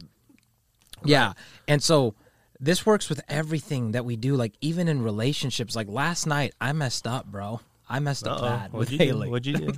Yeah. 1.03 1.34
And 1.67 1.84
so 1.84 2.15
this 2.60 2.86
works 2.86 3.10
with 3.10 3.22
everything 3.27 3.91
that 3.91 4.05
we 4.05 4.15
do, 4.15 4.36
like 4.36 4.53
even 4.62 4.88
in 4.88 5.03
relationships. 5.03 5.75
Like 5.75 5.88
last 5.89 6.25
night, 6.25 6.53
I 6.60 6.72
messed 6.72 7.05
up, 7.05 7.25
bro. 7.27 7.60
I 7.88 8.00
messed 8.00 8.27
up 8.27 8.42
Uh-oh. 8.42 8.50
bad 8.50 8.74
with 8.74 8.89
What'd 8.89 8.92
you 8.92 8.98
do? 8.98 9.06
Haley. 9.06 9.30
What'd 9.30 9.46
you 9.46 9.58
do? 9.58 9.74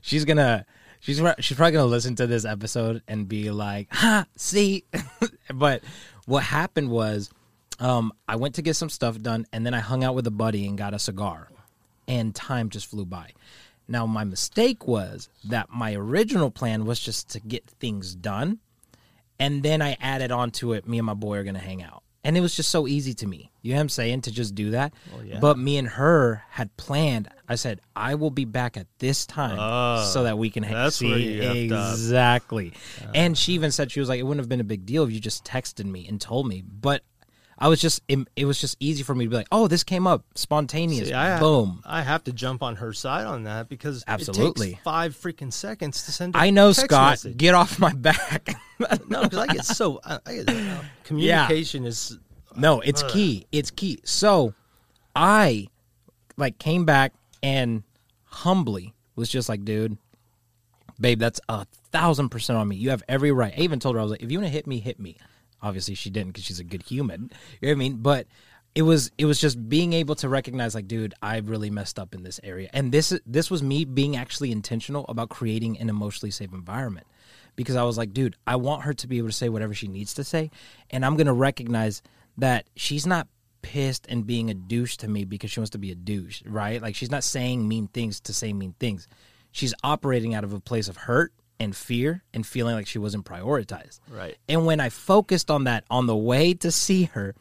she's 0.00 0.24
gonna 0.24 0.64
she's 1.00 1.20
she's 1.40 1.56
probably 1.56 1.72
gonna 1.72 1.86
listen 1.86 2.14
to 2.16 2.26
this 2.26 2.44
episode 2.44 3.02
and 3.08 3.28
be 3.28 3.50
like, 3.50 3.88
"Ha, 3.92 4.26
see." 4.36 4.84
but 5.54 5.82
what 6.26 6.42
happened 6.42 6.90
was, 6.90 7.30
um, 7.78 8.12
I 8.28 8.36
went 8.36 8.54
to 8.56 8.62
get 8.62 8.76
some 8.76 8.88
stuff 8.90 9.20
done, 9.20 9.46
and 9.52 9.66
then 9.66 9.74
I 9.74 9.80
hung 9.80 10.04
out 10.04 10.14
with 10.14 10.26
a 10.26 10.30
buddy 10.32 10.66
and 10.66 10.78
got 10.78 10.94
a 10.94 10.98
cigar, 10.98 11.50
and 12.06 12.34
time 12.34 12.70
just 12.70 12.86
flew 12.86 13.04
by. 13.04 13.30
Now 13.88 14.06
my 14.06 14.24
mistake 14.24 14.86
was 14.86 15.28
that 15.44 15.68
my 15.70 15.94
original 15.94 16.50
plan 16.50 16.84
was 16.86 17.00
just 17.00 17.30
to 17.30 17.40
get 17.40 17.68
things 17.68 18.14
done, 18.14 18.60
and 19.38 19.62
then 19.62 19.82
I 19.82 19.96
added 20.00 20.30
on 20.30 20.50
to 20.52 20.72
it. 20.74 20.86
Me 20.86 20.98
and 20.98 21.06
my 21.06 21.14
boy 21.14 21.38
are 21.38 21.44
gonna 21.44 21.58
hang 21.58 21.82
out. 21.82 22.02
And 22.22 22.36
it 22.36 22.40
was 22.42 22.54
just 22.54 22.70
so 22.70 22.86
easy 22.86 23.14
to 23.14 23.26
me. 23.26 23.50
You 23.62 23.72
know 23.72 23.76
what 23.78 23.82
I'm 23.82 23.88
saying? 23.88 24.22
To 24.22 24.30
just 24.30 24.54
do 24.54 24.72
that. 24.72 24.92
yeah. 25.24 25.38
But 25.40 25.58
me 25.58 25.78
and 25.78 25.88
her 25.88 26.42
had 26.50 26.76
planned. 26.76 27.28
I 27.48 27.54
said, 27.54 27.80
I 27.96 28.14
will 28.14 28.30
be 28.30 28.44
back 28.44 28.76
at 28.76 28.86
this 28.98 29.24
time 29.26 29.56
Oh, 29.58 30.04
so 30.04 30.24
that 30.24 30.36
we 30.38 30.50
can 30.50 30.62
that's 30.62 30.96
See, 30.96 31.40
exactly. 31.40 32.72
and 33.14 33.36
she 33.36 33.54
even 33.54 33.70
said 33.72 33.90
she 33.90 34.00
was 34.00 34.08
like, 34.08 34.20
it 34.20 34.22
wouldn't 34.22 34.40
have 34.40 34.48
been 34.48 34.60
a 34.60 34.64
big 34.64 34.86
deal 34.86 35.04
if 35.04 35.10
you 35.12 35.18
just 35.20 35.44
texted 35.44 35.84
me 35.86 36.06
and 36.06 36.20
told 36.20 36.46
me. 36.46 36.62
But 36.62 37.02
I 37.60 37.68
was 37.68 37.80
just, 37.80 38.00
it, 38.08 38.18
it 38.36 38.46
was 38.46 38.58
just 38.58 38.76
easy 38.80 39.02
for 39.02 39.14
me 39.14 39.26
to 39.26 39.30
be 39.30 39.36
like, 39.36 39.48
oh, 39.52 39.68
this 39.68 39.84
came 39.84 40.06
up 40.06 40.24
spontaneous. 40.34 41.08
See, 41.08 41.14
I 41.14 41.38
Boom. 41.38 41.82
I 41.84 42.00
have 42.00 42.24
to 42.24 42.32
jump 42.32 42.62
on 42.62 42.76
her 42.76 42.94
side 42.94 43.26
on 43.26 43.44
that 43.44 43.68
because 43.68 44.02
Absolutely. 44.08 44.68
it 44.68 44.70
takes 44.72 44.82
five 44.82 45.14
freaking 45.14 45.52
seconds 45.52 46.04
to 46.04 46.12
send. 46.12 46.36
I 46.36 46.48
know, 46.48 46.72
Scott. 46.72 47.12
message. 47.12 47.36
Get 47.36 47.54
off 47.54 47.78
my 47.78 47.92
back. 47.92 48.54
no, 49.08 49.24
because 49.24 49.38
I 49.38 49.46
get 49.48 49.64
so 49.66 50.00
I, 50.02 50.18
I 50.24 50.34
get, 50.36 50.48
uh, 50.48 50.82
communication 51.04 51.84
is 51.84 52.18
No, 52.56 52.80
it's 52.80 53.02
key. 53.02 53.46
It's 53.52 53.70
key. 53.70 54.00
So 54.04 54.54
I 55.14 55.68
like 56.38 56.58
came 56.58 56.86
back 56.86 57.12
and 57.42 57.82
humbly 58.24 58.94
was 59.16 59.28
just 59.28 59.50
like, 59.50 59.66
dude, 59.66 59.98
babe, 60.98 61.18
that's 61.18 61.40
a 61.50 61.66
thousand 61.92 62.30
percent 62.30 62.58
on 62.58 62.68
me. 62.68 62.76
You 62.76 62.88
have 62.88 63.02
every 63.06 63.32
right. 63.32 63.52
I 63.54 63.60
even 63.60 63.80
told 63.80 63.96
her 63.96 64.00
I 64.00 64.02
was 64.02 64.12
like, 64.12 64.22
if 64.22 64.32
you 64.32 64.38
want 64.38 64.46
to 64.46 64.52
hit 64.52 64.66
me, 64.66 64.80
hit 64.80 64.98
me. 64.98 65.18
Obviously, 65.62 65.94
she 65.94 66.10
didn't 66.10 66.28
because 66.28 66.44
she's 66.44 66.60
a 66.60 66.64
good 66.64 66.82
human. 66.82 67.30
You 67.60 67.68
know 67.68 67.72
what 67.72 67.72
I 67.72 67.74
mean? 67.74 67.96
But 67.96 68.26
it 68.74 68.82
was 68.82 69.10
it 69.18 69.24
was 69.24 69.40
just 69.40 69.68
being 69.68 69.92
able 69.92 70.14
to 70.16 70.28
recognize 70.28 70.74
like, 70.74 70.86
dude, 70.86 71.14
I 71.22 71.38
really 71.38 71.70
messed 71.70 71.98
up 71.98 72.14
in 72.14 72.22
this 72.22 72.40
area, 72.42 72.70
and 72.72 72.92
this 72.92 73.18
this 73.26 73.50
was 73.50 73.62
me 73.62 73.84
being 73.84 74.16
actually 74.16 74.52
intentional 74.52 75.04
about 75.08 75.28
creating 75.28 75.78
an 75.78 75.88
emotionally 75.88 76.30
safe 76.30 76.52
environment 76.52 77.06
because 77.56 77.76
I 77.76 77.82
was 77.82 77.98
like, 77.98 78.12
dude, 78.12 78.36
I 78.46 78.56
want 78.56 78.82
her 78.82 78.94
to 78.94 79.06
be 79.06 79.18
able 79.18 79.28
to 79.28 79.34
say 79.34 79.48
whatever 79.48 79.74
she 79.74 79.88
needs 79.88 80.14
to 80.14 80.24
say, 80.24 80.50
and 80.90 81.04
I'm 81.04 81.16
gonna 81.16 81.34
recognize 81.34 82.02
that 82.38 82.68
she's 82.76 83.06
not 83.06 83.26
pissed 83.62 84.06
and 84.08 84.26
being 84.26 84.50
a 84.50 84.54
douche 84.54 84.96
to 84.98 85.08
me 85.08 85.24
because 85.24 85.50
she 85.50 85.60
wants 85.60 85.70
to 85.70 85.78
be 85.78 85.90
a 85.90 85.96
douche, 85.96 86.42
right? 86.46 86.80
Like 86.80 86.94
she's 86.94 87.10
not 87.10 87.24
saying 87.24 87.66
mean 87.66 87.88
things 87.88 88.20
to 88.20 88.32
say 88.32 88.52
mean 88.52 88.74
things. 88.78 89.08
She's 89.52 89.74
operating 89.82 90.34
out 90.34 90.44
of 90.44 90.52
a 90.52 90.60
place 90.60 90.88
of 90.88 90.96
hurt 90.96 91.32
and 91.60 91.76
fear 91.76 92.24
and 92.32 92.44
feeling 92.44 92.74
like 92.74 92.86
she 92.86 92.98
wasn't 92.98 93.24
prioritized. 93.24 94.00
Right. 94.10 94.36
And 94.48 94.66
when 94.66 94.80
I 94.80 94.88
focused 94.88 95.50
on 95.50 95.64
that 95.64 95.84
on 95.90 96.06
the 96.06 96.16
way 96.16 96.54
to 96.54 96.72
see 96.72 97.04
her, 97.04 97.36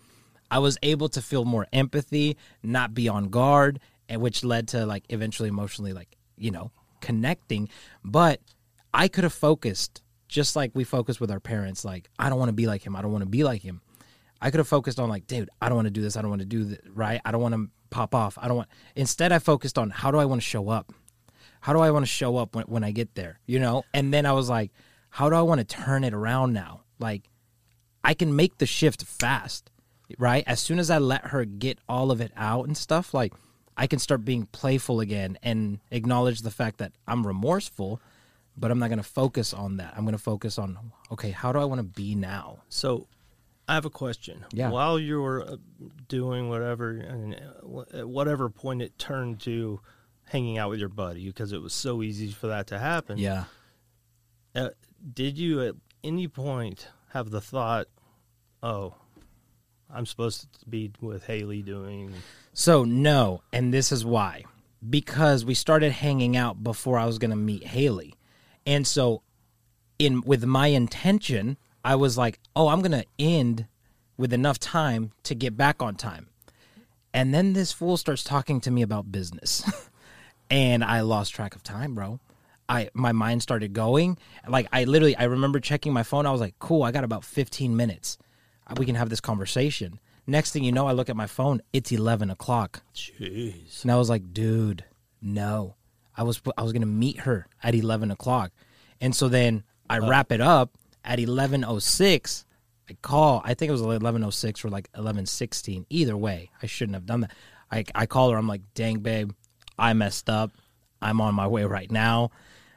I 0.51 0.59
was 0.59 0.77
able 0.83 1.09
to 1.09 1.21
feel 1.21 1.45
more 1.45 1.65
empathy, 1.71 2.37
not 2.61 2.93
be 2.93 3.07
on 3.07 3.29
guard, 3.29 3.79
and 4.09 4.21
which 4.21 4.43
led 4.43 4.67
to 4.69 4.85
like 4.85 5.05
eventually 5.09 5.47
emotionally 5.47 5.93
like, 5.93 6.17
you 6.37 6.51
know, 6.51 6.71
connecting. 6.99 7.69
But 8.03 8.41
I 8.93 9.07
could 9.07 9.23
have 9.23 9.33
focused 9.33 10.03
just 10.27 10.55
like 10.55 10.71
we 10.75 10.83
focus 10.83 11.19
with 11.19 11.31
our 11.31 11.39
parents 11.39 11.83
like 11.83 12.09
I 12.19 12.29
don't 12.29 12.37
want 12.37 12.49
to 12.49 12.53
be 12.53 12.67
like 12.67 12.85
him. 12.85 12.95
I 12.95 13.01
don't 13.01 13.11
want 13.11 13.23
to 13.23 13.29
be 13.29 13.43
like 13.43 13.61
him. 13.61 13.81
I 14.41 14.51
could 14.51 14.59
have 14.59 14.67
focused 14.67 14.99
on 14.99 15.09
like, 15.09 15.27
dude, 15.27 15.49
I 15.61 15.69
don't 15.69 15.75
want 15.75 15.87
to 15.87 15.91
do 15.91 16.01
this. 16.01 16.17
I 16.17 16.21
don't 16.21 16.29
want 16.29 16.41
to 16.41 16.47
do 16.47 16.65
that. 16.65 16.81
Right. 16.93 17.21
I 17.23 17.31
don't 17.31 17.41
want 17.41 17.55
to 17.55 17.69
pop 17.89 18.13
off. 18.13 18.37
I 18.39 18.47
don't 18.47 18.57
want. 18.57 18.69
Instead, 18.95 19.31
I 19.31 19.39
focused 19.39 19.77
on 19.77 19.89
how 19.89 20.11
do 20.11 20.17
I 20.17 20.25
want 20.25 20.41
to 20.41 20.47
show 20.47 20.69
up. 20.69 20.91
How 21.59 21.73
do 21.73 21.79
I 21.79 21.91
want 21.91 22.03
to 22.03 22.11
show 22.11 22.37
up 22.37 22.55
when, 22.55 22.65
when 22.65 22.83
I 22.83 22.91
get 22.91 23.15
there? 23.15 23.39
You 23.45 23.59
know. 23.59 23.83
And 23.93 24.13
then 24.13 24.25
I 24.25 24.33
was 24.33 24.49
like, 24.49 24.71
how 25.09 25.29
do 25.29 25.35
I 25.35 25.41
want 25.41 25.59
to 25.59 25.65
turn 25.65 26.03
it 26.03 26.13
around 26.13 26.53
now? 26.53 26.81
Like, 26.99 27.29
I 28.03 28.13
can 28.13 28.35
make 28.35 28.57
the 28.57 28.65
shift 28.65 29.03
fast. 29.03 29.71
Right. 30.17 30.43
As 30.47 30.59
soon 30.59 30.79
as 30.79 30.89
I 30.89 30.97
let 30.97 31.27
her 31.27 31.45
get 31.45 31.77
all 31.87 32.09
of 32.09 32.19
it 32.19 32.31
out 32.35 32.65
and 32.65 32.75
stuff, 32.75 33.13
like 33.13 33.33
I 33.77 33.85
can 33.87 33.99
start 33.99 34.25
being 34.25 34.47
playful 34.47 34.99
again 34.99 35.37
and 35.43 35.79
acknowledge 35.91 36.41
the 36.41 36.51
fact 36.51 36.79
that 36.79 36.93
I'm 37.07 37.27
remorseful, 37.27 38.01
but 38.57 38.71
I'm 38.71 38.79
not 38.79 38.89
going 38.89 38.97
to 38.97 39.03
focus 39.03 39.53
on 39.53 39.77
that. 39.77 39.93
I'm 39.95 40.05
going 40.05 40.17
to 40.17 40.21
focus 40.21 40.57
on 40.57 40.91
okay, 41.11 41.29
how 41.29 41.51
do 41.51 41.59
I 41.59 41.65
want 41.65 41.79
to 41.79 41.83
be 41.83 42.15
now? 42.15 42.59
So 42.69 43.07
I 43.67 43.75
have 43.75 43.85
a 43.85 43.91
question. 43.91 44.45
Yeah. 44.51 44.71
While 44.71 44.99
you 44.99 45.21
were 45.21 45.43
uh, 45.43 45.57
doing 46.07 46.49
whatever, 46.49 46.89
and 46.89 47.35
uh, 47.35 47.99
at 47.99 48.09
whatever 48.09 48.49
point 48.49 48.81
it 48.81 48.97
turned 48.97 49.39
to 49.41 49.79
hanging 50.29 50.57
out 50.57 50.69
with 50.69 50.79
your 50.79 50.89
buddy, 50.89 51.27
because 51.27 51.53
it 51.53 51.61
was 51.61 51.73
so 51.73 52.01
easy 52.01 52.31
for 52.31 52.47
that 52.47 52.67
to 52.67 52.79
happen. 52.79 53.17
Yeah. 53.17 53.45
Uh, 54.55 54.69
did 55.13 55.37
you 55.37 55.61
at 55.61 55.75
any 56.03 56.27
point 56.27 56.87
have 57.09 57.29
the 57.29 57.41
thought, 57.41 57.87
"Oh, 58.63 58.95
I'm 59.93 60.05
supposed 60.05 60.47
to 60.59 60.65
be 60.65 60.91
with 61.01 61.25
Haley 61.25 61.61
doing"? 61.61 62.13
So 62.53 62.83
no, 62.83 63.41
and 63.53 63.73
this 63.73 63.91
is 63.91 64.05
why. 64.05 64.45
Because 64.87 65.43
we 65.43 65.53
started 65.53 65.91
hanging 65.91 66.37
out 66.37 66.63
before 66.63 66.97
I 66.97 67.05
was 67.05 67.17
going 67.17 67.31
to 67.31 67.37
meet 67.37 67.65
Haley. 67.65 68.15
And 68.65 68.87
so 68.87 69.23
in 69.97 70.21
with 70.21 70.45
my 70.45 70.67
intention 70.67 71.57
I 71.83 71.95
was 71.95 72.17
like, 72.17 72.39
oh, 72.55 72.67
I'm 72.67 72.81
going 72.81 72.91
to 72.91 73.05
end 73.17 73.67
with 74.17 74.33
enough 74.33 74.59
time 74.59 75.11
to 75.23 75.35
get 75.35 75.55
back 75.55 75.81
on 75.81 75.95
time. 75.95 76.27
And 77.13 77.33
then 77.33 77.53
this 77.53 77.71
fool 77.71 77.97
starts 77.97 78.23
talking 78.23 78.61
to 78.61 78.71
me 78.71 78.81
about 78.81 79.11
business. 79.11 79.63
and 80.49 80.83
I 80.83 81.01
lost 81.01 81.33
track 81.33 81.55
of 81.55 81.63
time, 81.63 81.95
bro. 81.95 82.19
I 82.67 82.89
my 82.93 83.11
mind 83.11 83.41
started 83.41 83.73
going. 83.73 84.17
Like 84.47 84.67
I 84.71 84.83
literally 84.83 85.15
I 85.15 85.23
remember 85.23 85.59
checking 85.59 85.93
my 85.93 86.03
phone. 86.03 86.25
I 86.25 86.31
was 86.31 86.41
like, 86.41 86.57
cool, 86.59 86.83
I 86.83 86.91
got 86.91 87.03
about 87.03 87.23
15 87.23 87.75
minutes. 87.75 88.17
We 88.77 88.85
can 88.85 88.95
have 88.95 89.09
this 89.09 89.21
conversation. 89.21 89.99
Next 90.27 90.51
thing 90.51 90.63
you 90.63 90.71
know, 90.71 90.87
I 90.87 90.91
look 90.91 91.09
at 91.09 91.15
my 91.15 91.25
phone. 91.25 91.61
It's 91.73 91.91
11 91.91 92.29
o'clock. 92.29 92.83
Jeez. 92.93 93.81
And 93.81 93.91
I 93.91 93.95
was 93.95 94.11
like, 94.11 94.31
dude, 94.31 94.85
no. 95.21 95.75
I 96.15 96.23
was 96.23 96.41
I 96.57 96.63
was 96.63 96.73
gonna 96.73 96.85
meet 96.85 97.21
her 97.21 97.47
at 97.63 97.73
11 97.73 98.11
o'clock. 98.11 98.51
And 99.01 99.15
so 99.15 99.27
then 99.27 99.63
I 99.89 99.97
uh, 99.97 100.07
wrap 100.07 100.31
it 100.31 100.41
up 100.41 100.71
at 101.03 101.19
11:06 101.19 102.45
I 102.89 102.97
call 103.01 103.41
I 103.45 103.53
think 103.53 103.69
it 103.69 103.71
was 103.71 103.81
11:06 103.81 104.65
or 104.65 104.69
like 104.69 104.91
11:16 104.93 105.85
either 105.89 106.17
way 106.17 106.51
I 106.61 106.65
shouldn't 106.65 106.95
have 106.95 107.05
done 107.05 107.21
that 107.21 107.31
I 107.71 107.85
I 107.95 108.05
call 108.05 108.31
her 108.31 108.37
I'm 108.37 108.47
like 108.47 108.61
dang 108.73 108.99
babe 108.99 109.31
I 109.79 109.93
messed 109.93 110.29
up. 110.29 110.51
I'm 111.01 111.21
on 111.21 111.33
my 111.33 111.47
way 111.47 111.63
right 111.63 111.89
now. 111.89 112.31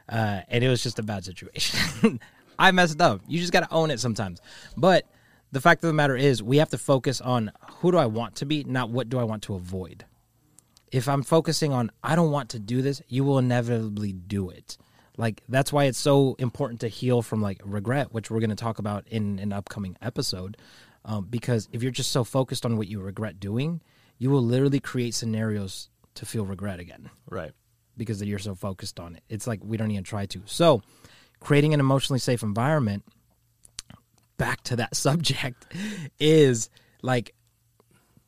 Uh, 0.07 0.41
and 0.47 0.63
it 0.63 0.69
was 0.69 0.81
just 0.81 0.99
a 0.99 1.03
bad 1.03 1.25
situation. 1.25 2.19
I 2.59 2.71
messed 2.71 3.01
up. 3.01 3.21
You 3.27 3.39
just 3.39 3.53
got 3.53 3.61
to 3.61 3.73
own 3.73 3.91
it 3.91 3.99
sometimes. 3.99 4.39
But 4.77 5.07
the 5.51 5.61
fact 5.61 5.83
of 5.83 5.87
the 5.87 5.93
matter 5.93 6.15
is 6.15 6.41
we 6.41 6.57
have 6.57 6.69
to 6.69 6.77
focus 6.77 7.21
on 7.21 7.51
who 7.79 7.91
do 7.91 7.97
I 7.97 8.05
want 8.05 8.35
to 8.37 8.45
be 8.45 8.63
not 8.63 8.89
what 8.89 9.09
do 9.09 9.19
I 9.19 9.23
want 9.23 9.43
to 9.43 9.55
avoid. 9.55 10.05
If 10.91 11.07
I'm 11.07 11.23
focusing 11.23 11.73
on 11.73 11.91
I 12.03 12.15
don't 12.15 12.31
want 12.31 12.49
to 12.49 12.59
do 12.59 12.81
this 12.81 13.01
you 13.07 13.23
will 13.23 13.37
inevitably 13.37 14.13
do 14.13 14.49
it. 14.49 14.77
Like 15.17 15.43
that's 15.47 15.71
why 15.71 15.85
it's 15.85 15.99
so 15.99 16.35
important 16.39 16.81
to 16.81 16.87
heal 16.87 17.21
from 17.21 17.41
like 17.41 17.61
regret, 17.63 18.13
which 18.13 18.31
we're 18.31 18.39
going 18.39 18.49
to 18.49 18.55
talk 18.55 18.79
about 18.79 19.07
in 19.07 19.39
an 19.39 19.53
upcoming 19.53 19.95
episode. 20.01 20.57
Um, 21.05 21.27
because 21.29 21.69
if 21.71 21.83
you're 21.83 21.91
just 21.91 22.11
so 22.11 22.23
focused 22.23 22.65
on 22.65 22.77
what 22.77 22.87
you 22.87 23.01
regret 23.01 23.39
doing, 23.39 23.81
you 24.17 24.29
will 24.29 24.43
literally 24.43 24.79
create 24.79 25.13
scenarios 25.13 25.89
to 26.15 26.25
feel 26.25 26.45
regret 26.45 26.79
again. 26.79 27.09
Right. 27.29 27.51
Because 27.97 28.23
you're 28.23 28.39
so 28.39 28.55
focused 28.55 28.99
on 28.99 29.15
it. 29.15 29.23
It's 29.29 29.47
like 29.47 29.61
we 29.63 29.77
don't 29.77 29.91
even 29.91 30.03
try 30.03 30.25
to. 30.27 30.41
So, 30.45 30.81
creating 31.39 31.73
an 31.73 31.79
emotionally 31.79 32.19
safe 32.19 32.41
environment, 32.43 33.03
back 34.37 34.61
to 34.63 34.75
that 34.77 34.95
subject, 34.95 35.65
is 36.19 36.69
like 37.01 37.35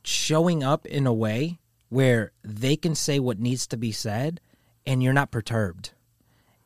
showing 0.04 0.62
up 0.62 0.86
in 0.86 1.06
a 1.06 1.12
way 1.12 1.58
where 1.88 2.32
they 2.44 2.76
can 2.76 2.94
say 2.94 3.18
what 3.18 3.38
needs 3.38 3.66
to 3.66 3.76
be 3.76 3.92
said 3.92 4.40
and 4.86 5.02
you're 5.02 5.12
not 5.12 5.30
perturbed 5.30 5.90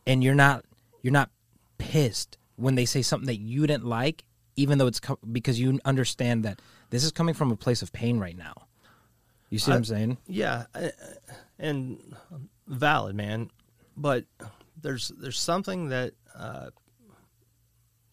and 0.07 0.23
you're 0.23 0.35
not 0.35 0.65
you're 1.03 1.13
not 1.13 1.31
pissed 1.79 2.37
when 2.57 2.75
they 2.75 2.85
say 2.85 3.01
something 3.01 3.27
that 3.27 3.39
you 3.39 3.67
didn't 3.67 3.87
like 3.87 4.25
even 4.57 4.77
though 4.79 4.87
it's 4.87 5.01
co- 5.01 5.19
because 5.33 5.59
you 5.59 5.79
understand 5.85 6.45
that 6.45 6.61
this 6.91 7.05
is 7.05 7.13
coming 7.13 7.35
from 7.35 7.51
a 7.51 7.57
place 7.57 7.81
of 7.81 7.93
pain 7.93 8.19
right 8.19 8.37
now 8.37 8.55
you 9.51 9.59
see 9.59 9.71
I, 9.71 9.75
what 9.75 9.79
i'm 9.79 9.85
saying? 9.85 10.19
Yeah 10.27 10.65
and 11.59 11.99
valid 12.67 13.15
man. 13.15 13.51
But 13.97 14.25
there's 14.81 15.09
there's 15.09 15.39
something 15.39 15.89
that 15.91 16.15
uh, 16.35 16.71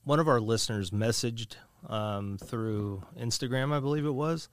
one 0.03 0.20
of 0.20 0.27
our 0.27 0.41
listeners 0.41 0.91
messaged 0.91 1.56
um, 1.88 2.38
through 2.38 3.03
instagram 3.20 3.74
i 3.74 3.79
believe 3.79 4.06
it 4.06 4.12
was. 4.12 4.50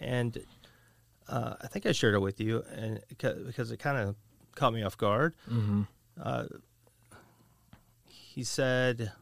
And 0.00 0.36
uh, 1.28 1.54
i 1.60 1.66
think 1.68 1.86
i 1.86 1.92
shared 1.92 2.14
it 2.14 2.20
with 2.20 2.40
you 2.40 2.64
and 2.74 3.00
because 3.08 3.70
it 3.70 3.78
kind 3.78 3.98
of 3.98 4.16
caught 4.54 4.72
me 4.72 4.82
off 4.82 4.96
guard. 4.96 5.34
Mm-hmm. 5.50 5.82
Uh, 6.20 6.44
he 8.04 8.44
said 8.44 9.12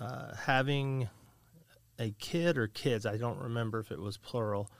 uh, 0.00 0.34
having 0.34 1.08
a 1.98 2.10
kid 2.18 2.58
or 2.58 2.66
kids, 2.68 3.06
I 3.06 3.16
don't 3.16 3.38
remember 3.38 3.78
if 3.80 3.90
it 3.90 4.00
was 4.00 4.16
plural, 4.16 4.70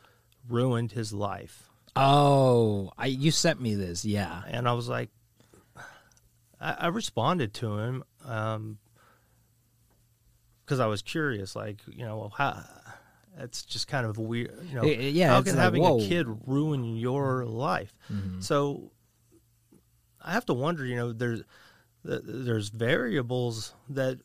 ruined 0.49 0.93
his 0.93 1.13
life. 1.13 1.69
Oh, 1.95 2.91
I 2.97 3.07
you 3.07 3.31
sent 3.31 3.61
me 3.61 3.75
this, 3.75 4.05
yeah. 4.05 4.43
And 4.49 4.69
I 4.69 4.73
was 4.73 4.89
like, 4.89 5.11
I, 6.61 6.73
I 6.81 6.87
responded 6.89 7.55
to 7.55 7.79
him 7.79 8.05
because 8.19 8.57
um, 8.57 8.79
I 10.81 10.87
was 10.87 11.03
curious, 11.03 11.55
like 11.55 11.81
you 11.87 12.05
know 12.05 12.31
how. 12.37 12.63
That's 13.37 13.63
just 13.63 13.89
kind 13.89 14.05
of 14.05 14.19
weird, 14.19 14.53
you 14.69 14.77
know. 14.77 14.85
Yeah, 14.85 15.29
how 15.29 15.41
can 15.41 15.57
like, 15.57 15.63
having 15.63 15.83
whoa. 15.83 15.99
a 15.99 16.07
kid 16.07 16.27
ruin 16.47 16.97
your 16.97 17.47
life? 17.47 17.97
Mm-hmm. 18.13 18.41
So 18.43 18.91
I 20.21 20.33
have 20.33 20.45
to 20.47 20.55
wonder, 20.55 20.85
you 20.85 20.97
know, 20.97 21.13
there's 21.13 21.43
there's 22.05 22.69
variables 22.69 23.73
that 23.89 24.19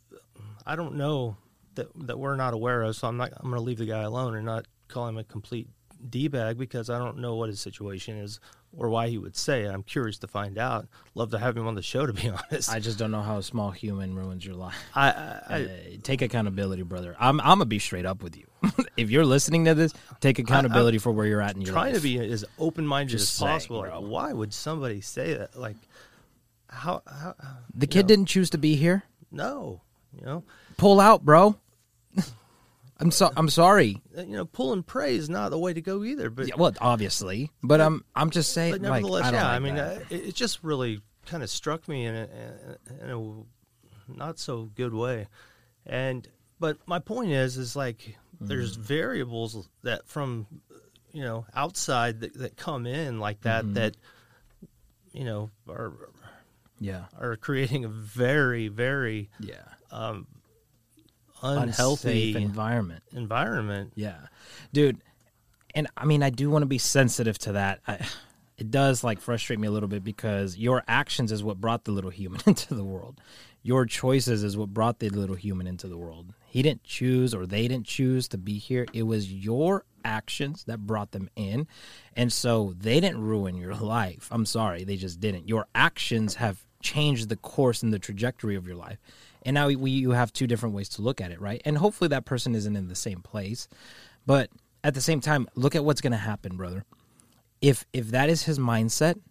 I 0.66 0.76
don't 0.76 0.96
know 0.96 1.38
that 1.76 1.88
that 2.08 2.20
we're 2.20 2.36
not 2.36 2.54
aware 2.54 2.84
of. 2.84 2.98
So 2.98 3.08
I'm 3.08 3.16
not. 3.16 3.32
I'm 3.38 3.50
going 3.50 3.56
to 3.56 3.62
leave 3.62 3.78
the 3.78 3.86
guy 3.86 4.02
alone 4.02 4.36
and 4.36 4.46
not 4.46 4.66
call 4.90 5.08
him 5.08 5.18
a 5.18 5.24
complete 5.24 5.70
d 6.10 6.28
bag 6.28 6.58
because 6.58 6.90
I 6.90 6.98
don't 6.98 7.18
know 7.18 7.36
what 7.36 7.50
his 7.50 7.60
situation 7.60 8.18
is 8.18 8.40
or 8.76 8.90
why 8.90 9.08
he 9.08 9.18
would 9.18 9.36
say 9.36 9.64
it. 9.64 9.70
I'm 9.70 9.84
curious 9.84 10.18
to 10.20 10.28
find 10.28 10.58
out. 10.58 10.88
Love 11.16 11.32
to 11.32 11.40
have 11.40 11.56
him 11.56 11.68
on 11.68 11.76
the 11.76 11.82
show. 11.82 12.06
To 12.06 12.14
be 12.14 12.30
honest, 12.52 12.70
I 12.70 12.80
just 12.80 12.98
don't 12.98 13.12
know 13.12 13.22
how 13.22 13.38
a 13.38 13.44
small 13.44 13.72
human 13.72 14.16
ruins 14.16 14.46
your 14.46 14.56
life. 14.56 14.76
I, 14.94 15.10
I, 15.10 15.42
I 15.50 16.00
take 16.04 16.22
accountability, 16.22 16.84
brother. 16.84 17.16
I'm 17.20 17.40
I'm 17.42 17.60
gonna 17.60 17.66
be 17.66 17.80
straight 17.80 18.06
up 18.06 18.24
with 18.24 18.38
you. 18.38 18.46
if 18.98 19.10
you're 19.10 19.26
listening 19.26 19.66
to 19.66 19.76
this, 19.76 19.94
take 20.20 20.40
accountability 20.40 20.98
I, 20.98 21.00
for 21.00 21.12
where 21.12 21.26
you're 21.26 21.42
at 21.42 21.56
in 21.56 21.62
your 21.62 21.74
trying 21.74 21.94
life. 21.94 22.02
to 22.02 22.04
be 22.04 22.20
as 22.20 22.46
open 22.60 22.86
minded 22.86 23.16
as 23.16 23.30
saying, 23.30 23.52
possible. 23.52 23.80
Like, 23.80 23.94
why 23.94 24.34
would 24.34 24.54
somebody 24.54 25.02
say 25.02 25.36
that? 25.36 25.58
Like, 25.58 25.78
how, 26.70 27.02
how 27.06 27.36
the 27.74 27.88
kid 27.88 28.04
know, 28.04 28.08
didn't 28.08 28.26
choose 28.26 28.50
to 28.52 28.58
be 28.58 28.76
here. 28.76 29.04
No, 29.32 29.82
you 30.18 30.26
know, 30.26 30.44
pull 30.78 31.00
out, 31.00 31.24
bro. 31.24 31.58
I'm 33.00 33.12
so 33.12 33.32
I'm 33.36 33.50
sorry. 33.50 34.02
Uh, 34.18 34.22
you 34.22 34.36
know, 34.36 34.46
pull 34.46 34.74
and 34.74 34.86
pray 34.86 35.16
is 35.16 35.30
not 35.30 35.50
the 35.50 35.60
way 35.60 35.74
to 35.74 35.82
go 35.82 36.04
either. 36.04 36.30
But 36.30 36.48
yeah, 36.48 36.56
well, 36.58 36.74
obviously, 36.82 37.52
but 37.62 37.80
I'm 37.80 38.04
I'm 38.16 38.30
just 38.32 38.54
saying. 38.54 38.74
But 38.74 38.82
nevertheless, 38.82 39.24
like, 39.24 39.34
I 39.34 39.38
yeah. 39.38 39.44
like 39.44 39.54
I 39.54 39.60
mean, 39.60 39.78
uh, 39.78 40.00
it, 40.10 40.30
it 40.30 40.36
just 40.36 40.64
really 40.64 41.02
kind 41.26 41.44
of 41.44 41.50
struck 41.50 41.88
me 41.88 42.06
in 42.06 42.16
a, 42.16 42.28
in 43.02 43.10
a 43.10 44.18
not 44.18 44.40
so 44.40 44.72
good 44.76 44.94
way. 44.94 45.28
And 45.86 46.28
but 46.60 46.78
my 46.88 47.00
point 47.00 47.32
is, 47.32 47.58
is 47.58 47.76
like 47.76 47.98
mm-hmm. 48.00 48.48
there's 48.48 48.76
variables 48.76 49.70
that 49.84 50.08
from 50.08 50.48
you 51.12 51.22
know 51.22 51.46
outside 51.56 52.22
that, 52.22 52.34
that 52.36 52.58
come 52.58 52.86
in 52.86 53.20
like 53.20 53.42
that 53.42 53.64
mm-hmm. 53.64 53.74
that 53.76 53.98
you 55.14 55.24
know 55.24 55.50
are 55.70 55.94
yeah 56.80 57.06
are 57.20 57.36
creating 57.38 57.86
a 57.86 57.90
very 57.90 58.68
very 58.68 59.30
yeah 59.40 59.64
um, 59.92 60.28
unhealthy 61.48 62.36
environment 62.36 63.04
environment. 63.14 63.94
Yeah, 63.96 64.28
dude. 64.74 65.02
And 65.76 65.88
I 65.96 66.06
mean, 66.06 66.24
I 66.24 66.30
do 66.30 66.50
want 66.50 66.64
to 66.64 66.68
be 66.68 66.80
sensitive 66.80 67.38
to 67.40 67.52
that. 67.54 67.82
I, 67.88 68.00
it 68.58 68.72
does 68.72 69.04
like 69.04 69.20
frustrate 69.20 69.60
me 69.60 69.68
a 69.68 69.72
little 69.72 69.90
bit 69.90 70.04
because 70.04 70.58
your 70.58 70.84
actions 70.88 71.32
is 71.32 71.44
what 71.44 71.62
brought 71.62 71.86
the 71.86 71.92
little 71.92 72.10
human 72.10 72.42
into 72.48 72.74
the 72.74 72.84
world. 72.84 73.22
Your 73.62 73.86
choices 73.86 74.44
is 74.44 74.58
what 74.58 74.74
brought 74.74 75.00
the 75.00 75.10
little 75.10 75.36
human 75.36 75.68
into 75.68 75.88
the 75.88 75.98
world. 75.98 76.34
He 76.48 76.62
didn't 76.62 76.84
choose 76.84 77.36
or 77.36 77.46
they 77.46 77.68
didn't 77.68 77.86
choose 77.86 78.28
to 78.30 78.38
be 78.38 78.58
here. 78.58 78.88
It 78.94 79.04
was 79.04 79.32
your 79.32 79.84
actions 80.04 80.64
that 80.64 80.88
brought 80.88 81.12
them 81.12 81.30
in. 81.36 81.68
And 82.16 82.32
so 82.32 82.74
they 82.80 83.00
didn't 83.00 83.22
ruin 83.22 83.58
your 83.58 83.76
life. 83.76 84.30
I'm 84.32 84.46
sorry, 84.46 84.84
they 84.84 84.96
just 84.96 85.20
didn't. 85.20 85.48
Your 85.48 85.68
actions 85.76 86.36
have 86.36 86.66
changed 86.82 87.30
the 87.30 87.36
course 87.36 87.84
and 87.84 87.94
the 87.94 88.00
trajectory 88.00 88.56
of 88.56 88.66
your 88.66 88.76
life. 88.76 88.98
And 89.48 89.54
now 89.54 89.70
we 89.70 89.92
you 89.92 90.12
have 90.12 90.34
two 90.34 90.46
different 90.46 90.76
ways 90.76 90.90
to 90.90 91.02
look 91.02 91.22
at 91.22 91.32
it, 91.32 91.40
right? 91.40 91.62
And 91.64 91.78
hopefully 91.78 92.10
that 92.10 92.26
person 92.26 92.54
isn't 92.54 92.76
in 92.76 92.90
the 92.90 92.96
same 92.96 93.22
place. 93.22 93.70
But 94.26 94.50
at 94.84 94.94
the 94.94 95.00
same 95.00 95.22
time, 95.22 95.48
look 95.56 95.74
at 95.74 95.86
what's 95.86 96.02
going 96.02 96.12
to 96.12 96.18
happen, 96.18 96.58
brother. 96.58 96.84
If 97.62 97.86
if 97.94 98.10
that 98.10 98.30
is 98.30 98.44
his 98.44 98.60
mindset, 98.60 99.22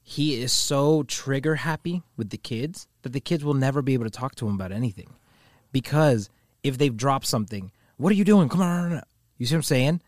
he 0.00 0.40
is 0.40 0.52
so 0.52 1.02
trigger 1.02 1.56
happy 1.56 2.02
with 2.16 2.30
the 2.30 2.38
kids 2.38 2.86
that 3.02 3.12
the 3.12 3.18
kids 3.18 3.44
will 3.44 3.52
never 3.52 3.82
be 3.82 3.94
able 3.94 4.04
to 4.04 4.10
talk 4.10 4.36
to 4.36 4.46
him 4.46 4.54
about 4.54 4.70
anything. 4.70 5.12
Because 5.72 6.30
if 6.62 6.78
they've 6.78 6.96
dropped 6.96 7.26
something, 7.26 7.72
what 7.96 8.12
are 8.12 8.16
you 8.16 8.24
doing? 8.24 8.48
Come 8.48 8.62
on. 8.62 9.02
You 9.38 9.46
see 9.46 9.56
what 9.56 9.58
I'm 9.58 9.62
saying? 9.64 10.02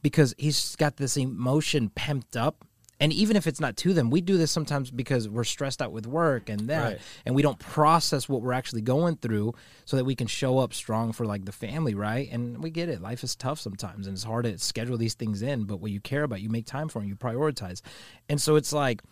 Because 0.00 0.34
he's 0.38 0.76
got 0.76 0.96
this 0.96 1.18
emotion 1.18 1.90
pumped 1.90 2.38
up 2.38 2.64
and 3.04 3.12
even 3.12 3.36
if 3.36 3.46
it's 3.46 3.60
not 3.60 3.76
to 3.76 3.92
them, 3.92 4.08
we 4.08 4.22
do 4.22 4.38
this 4.38 4.50
sometimes 4.50 4.90
because 4.90 5.28
we're 5.28 5.44
stressed 5.44 5.82
out 5.82 5.92
with 5.92 6.06
work 6.06 6.48
and 6.48 6.70
that, 6.70 6.84
right. 6.84 6.98
and 7.26 7.34
we 7.34 7.42
don't 7.42 7.58
process 7.58 8.30
what 8.30 8.40
we're 8.40 8.54
actually 8.54 8.80
going 8.80 9.16
through 9.16 9.52
so 9.84 9.98
that 9.98 10.06
we 10.06 10.14
can 10.14 10.26
show 10.26 10.58
up 10.58 10.72
strong 10.72 11.12
for 11.12 11.26
like 11.26 11.44
the 11.44 11.52
family, 11.52 11.94
right? 11.94 12.32
And 12.32 12.62
we 12.62 12.70
get 12.70 12.88
it. 12.88 13.02
Life 13.02 13.22
is 13.22 13.36
tough 13.36 13.60
sometimes, 13.60 14.06
and 14.06 14.14
it's 14.14 14.24
hard 14.24 14.46
to 14.46 14.56
schedule 14.56 14.96
these 14.96 15.12
things 15.12 15.42
in. 15.42 15.64
But 15.64 15.80
what 15.80 15.90
you 15.90 16.00
care 16.00 16.22
about, 16.22 16.40
you 16.40 16.48
make 16.48 16.64
time 16.64 16.88
for, 16.88 17.00
and 17.00 17.06
you 17.06 17.14
prioritize. 17.14 17.82
And 18.30 18.40
so 18.40 18.56
it's 18.56 18.72
like 18.72 19.02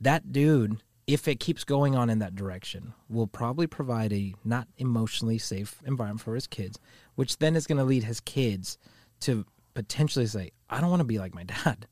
that 0.00 0.32
dude. 0.32 0.82
If 1.06 1.28
it 1.28 1.38
keeps 1.38 1.62
going 1.62 1.94
on 1.94 2.10
in 2.10 2.18
that 2.18 2.34
direction, 2.34 2.94
will 3.08 3.28
probably 3.28 3.68
provide 3.68 4.12
a 4.12 4.34
not 4.44 4.66
emotionally 4.76 5.38
safe 5.38 5.80
environment 5.86 6.20
for 6.20 6.34
his 6.34 6.48
kids, 6.48 6.80
which 7.14 7.38
then 7.38 7.54
is 7.54 7.68
going 7.68 7.78
to 7.78 7.84
lead 7.84 8.02
his 8.02 8.18
kids 8.18 8.76
to 9.20 9.46
potentially 9.74 10.26
say, 10.26 10.50
"I 10.68 10.80
don't 10.80 10.90
want 10.90 11.00
to 11.00 11.04
be 11.04 11.20
like 11.20 11.32
my 11.32 11.44
dad." 11.64 11.86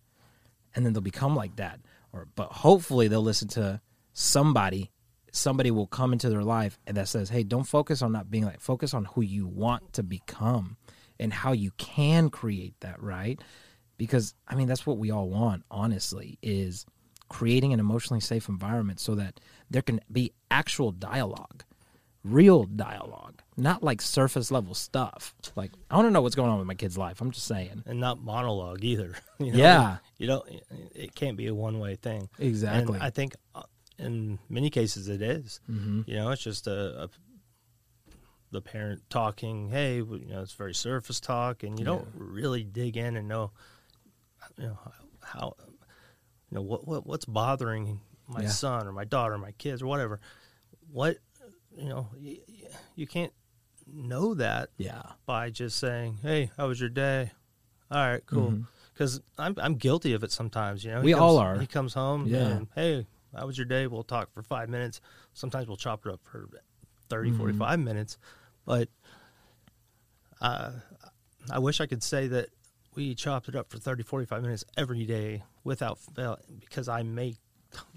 And 0.78 0.87
then 0.87 0.92
they'll 0.92 1.02
become 1.02 1.35
like 1.35 1.56
that. 1.56 1.80
Or 2.12 2.28
but 2.37 2.52
hopefully 2.52 3.08
they'll 3.08 3.20
listen 3.20 3.49
to 3.49 3.80
somebody. 4.12 4.92
Somebody 5.32 5.73
will 5.73 5.88
come 5.88 6.12
into 6.12 6.30
their 6.30 6.44
life 6.44 6.78
and 6.87 6.97
that 6.97 7.08
says, 7.08 7.30
"Hey, 7.30 7.42
don't 7.42 7.64
focus 7.64 8.00
on 8.00 8.12
not 8.12 8.30
being 8.30 8.44
like. 8.44 8.61
Focus 8.61 8.94
on 8.94 9.06
who 9.06 9.23
you 9.23 9.49
want 9.49 9.92
to 9.94 10.04
become 10.04 10.76
and 11.18 11.32
how 11.32 11.50
you 11.50 11.73
can 11.78 12.30
create 12.30 12.75
that." 12.78 13.02
Right? 13.02 13.42
Because 13.97 14.35
I 14.47 14.54
mean, 14.54 14.68
that's 14.68 14.87
what 14.87 14.99
we 14.99 15.11
all 15.11 15.28
want. 15.28 15.64
Honestly, 15.68 16.38
is 16.42 16.87
creating 17.28 17.73
an 17.73 17.80
emotionally 17.80 18.20
safe 18.20 18.49
environment 18.49 19.00
so 19.00 19.16
that 19.16 19.40
there 19.68 19.82
can 19.82 20.00
be 20.12 20.32
actual 20.49 20.92
dialogue, 20.92 21.64
real 22.23 22.62
dialogue 22.62 23.42
not 23.59 23.83
like 23.83 24.00
surface 24.00 24.50
level 24.50 24.72
stuff. 24.72 25.35
Like 25.57 25.72
I 25.90 25.96
want 25.96 26.07
to 26.07 26.11
know 26.11 26.22
what's 26.22 26.37
going 26.37 26.48
on 26.48 26.59
with 26.59 26.66
my 26.66 26.74
kid's 26.74 26.96
life. 26.96 27.20
I'm 27.20 27.33
just 27.33 27.46
saying, 27.46 27.83
and 27.87 28.00
not 28.00 28.22
monologue 28.22 28.85
either. 28.85 29.16
You 29.40 29.53
know? 29.53 29.59
Yeah, 29.59 29.96
you 30.18 30.26
don't. 30.26 30.44
It 30.94 31.14
can't 31.14 31.37
be 31.37 31.46
a 31.46 31.54
one 31.54 31.78
way 31.78 31.94
thing. 31.94 32.28
Exactly. 32.38 32.94
And 32.94 33.02
I 33.02 33.11
think 33.11 33.35
uh, 33.54 33.62
in 33.98 34.38
many 34.48 34.70
cases 34.70 35.09
it 35.09 35.22
is. 35.22 35.61
Mm-hmm. 35.70 36.02
You 36.07 36.16
know, 36.16 36.31
it's 36.31 36.42
just 36.42 36.66
a, 36.66 37.04
a, 37.04 37.09
the 38.50 38.61
parent 38.61 39.02
talking. 39.09 39.68
Hey, 39.68 39.96
you 39.96 40.26
know, 40.28 40.42
it's 40.42 40.54
very 40.54 40.74
surface 40.74 41.20
talk, 41.20 41.62
and 41.62 41.78
you 41.78 41.85
yeah. 41.85 41.92
don't 41.92 42.09
really 42.14 42.64
dig 42.64 42.96
in 42.96 43.16
and 43.16 43.28
know, 43.28 43.52
you 44.57 44.64
know, 44.64 44.78
how, 45.22 45.54
you 46.50 46.57
know, 46.57 46.62
what, 46.62 46.87
what 46.87 47.07
what's 47.07 47.24
bothering 47.24 48.00
my 48.26 48.42
yeah. 48.42 48.48
son 48.48 48.87
or 48.87 48.92
my 48.92 49.04
daughter, 49.04 49.35
or 49.35 49.38
my 49.38 49.52
kids 49.52 49.83
or 49.83 49.87
whatever. 49.87 50.20
What 50.90 51.18
you 51.76 51.88
know, 51.88 52.09
you, 52.18 52.38
you 52.96 53.07
can't 53.07 53.33
know 53.92 54.35
that 54.35 54.68
yeah 54.76 55.02
by 55.26 55.50
just 55.50 55.78
saying 55.78 56.18
hey 56.22 56.50
how 56.57 56.68
was 56.68 56.78
your 56.81 56.90
day 56.90 57.31
all 57.90 58.07
right 58.07 58.26
cool 58.26 58.64
because. 58.98 59.20
I'm, 59.38 59.54
I'm 59.58 59.76
guilty 59.76 60.14
of 60.14 60.24
it 60.24 60.32
sometimes 60.32 60.84
you 60.84 60.90
know? 60.90 61.00
We 61.00 61.12
comes, 61.12 61.22
all 61.22 61.38
are. 61.38 61.58
he 61.58 61.66
comes 61.66 61.94
home 61.94 62.26
yeah. 62.26 62.38
and, 62.38 62.66
hey 62.74 63.06
how 63.37 63.46
was 63.46 63.58
your 63.58 63.66
day? 63.66 63.87
We'll 63.87 64.02
talk 64.02 64.32
for 64.32 64.42
five 64.42 64.70
minutes. 64.70 65.02
Sometimes 65.34 65.68
we'll 65.68 65.76
chop 65.76 66.06
it 66.06 66.12
up 66.12 66.20
for 66.24 66.48
30 67.08 67.30
mm-hmm. 67.30 67.38
45 67.38 67.78
minutes 67.80 68.18
but 68.68 68.88
uh, 70.40 70.70
i 71.50 71.58
wish 71.58 71.80
i 71.80 71.87
could 71.87 72.02
say 72.02 72.26
that 72.28 72.48
we 72.94 73.14
chopped 73.14 73.48
it 73.48 73.56
up 73.56 73.70
for 73.70 73.78
30 73.78 74.02
45 74.02 74.42
minutes 74.42 74.64
every 74.76 75.04
day 75.04 75.42
without 75.64 75.98
fail 75.98 76.38
because 76.61 76.88
i 76.88 77.02
make 77.02 77.37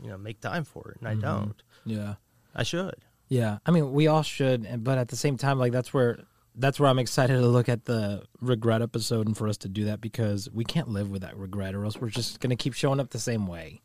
you 0.01 0.09
know 0.09 0.17
make 0.17 0.39
time 0.39 0.63
for 0.63 0.91
it 0.91 1.05
and 1.05 1.21
mm-hmm. 1.21 1.27
i 1.27 1.29
don't. 1.29 1.63
Yeah. 1.85 2.13
I 2.53 2.63
should. 2.63 2.95
Yeah, 3.29 3.59
I 3.65 3.71
mean, 3.71 3.93
we 3.93 4.07
all 4.07 4.23
should, 4.23 4.83
but 4.83 4.97
at 4.97 5.07
the 5.07 5.15
same 5.15 5.37
time, 5.37 5.57
like 5.57 5.71
that's 5.71 5.93
where 5.93 6.19
that's 6.55 6.79
where 6.79 6.89
I'm 6.89 6.99
excited 6.99 7.33
to 7.33 7.47
look 7.47 7.69
at 7.69 7.85
the 7.85 8.23
regret 8.41 8.81
episode 8.81 9.27
and 9.27 9.37
for 9.37 9.47
us 9.47 9.57
to 9.57 9.69
do 9.69 9.85
that 9.85 10.01
because 10.01 10.49
we 10.51 10.63
can't 10.63 10.89
live 10.89 11.09
with 11.09 11.21
that 11.21 11.37
regret, 11.37 11.75
or 11.75 11.85
else 11.85 11.99
we're 11.99 12.09
just 12.09 12.39
gonna 12.39 12.55
keep 12.55 12.73
showing 12.73 12.99
up 12.99 13.11
the 13.11 13.19
same 13.19 13.47
way. 13.47 13.81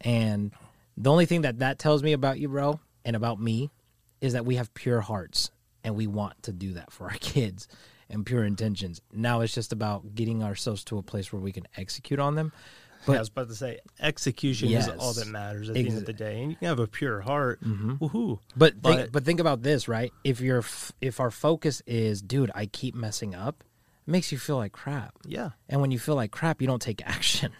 And 0.00 0.52
the 0.96 1.10
only 1.10 1.26
thing 1.26 1.42
that 1.42 1.58
that 1.58 1.78
tells 1.78 2.02
me 2.02 2.12
about 2.12 2.38
you, 2.38 2.48
bro, 2.48 2.80
and 3.04 3.14
about 3.14 3.40
me, 3.40 3.70
is 4.20 4.32
that 4.32 4.44
we 4.44 4.56
have 4.56 4.72
pure 4.74 5.00
hearts 5.00 5.50
and 5.84 5.94
we 5.96 6.06
want 6.06 6.42
to 6.44 6.52
do 6.52 6.72
that 6.74 6.92
for 6.92 7.04
our 7.10 7.16
kids 7.20 7.68
and 8.10 8.24
pure 8.24 8.44
intentions. 8.44 9.00
Now 9.12 9.40
it's 9.40 9.54
just 9.54 9.72
about 9.72 10.14
getting 10.14 10.42
ourselves 10.42 10.84
to 10.84 10.98
a 10.98 11.02
place 11.02 11.32
where 11.32 11.42
we 11.42 11.52
can 11.52 11.68
execute 11.76 12.18
on 12.18 12.34
them. 12.34 12.52
But, 13.06 13.16
I 13.16 13.18
was 13.20 13.28
about 13.28 13.48
to 13.48 13.54
say 13.54 13.78
execution 14.00 14.68
yes, 14.68 14.88
is 14.88 14.98
all 14.98 15.12
that 15.14 15.28
matters 15.28 15.70
at 15.70 15.76
ex- 15.76 15.84
the 15.84 15.90
end 15.90 15.98
of 15.98 16.06
the 16.06 16.12
day, 16.12 16.42
and 16.42 16.50
you 16.50 16.56
can 16.56 16.68
have 16.68 16.78
a 16.78 16.86
pure 16.86 17.20
heart. 17.20 17.62
Mm-hmm. 17.62 17.92
Woohoo! 17.94 18.38
But 18.56 18.80
but 18.82 18.96
think, 18.96 19.12
but 19.12 19.24
think 19.24 19.40
about 19.40 19.62
this, 19.62 19.88
right? 19.88 20.12
If 20.24 20.40
you're 20.40 20.64
if 21.00 21.20
our 21.20 21.30
focus 21.30 21.82
is, 21.86 22.20
dude, 22.20 22.50
I 22.54 22.66
keep 22.66 22.94
messing 22.94 23.34
up, 23.34 23.64
it 24.06 24.10
makes 24.10 24.32
you 24.32 24.38
feel 24.38 24.56
like 24.56 24.72
crap. 24.72 25.14
Yeah. 25.24 25.50
And 25.68 25.80
when 25.80 25.90
you 25.90 25.98
feel 25.98 26.16
like 26.16 26.30
crap, 26.30 26.60
you 26.60 26.66
don't 26.66 26.82
take 26.82 27.02
action, 27.06 27.52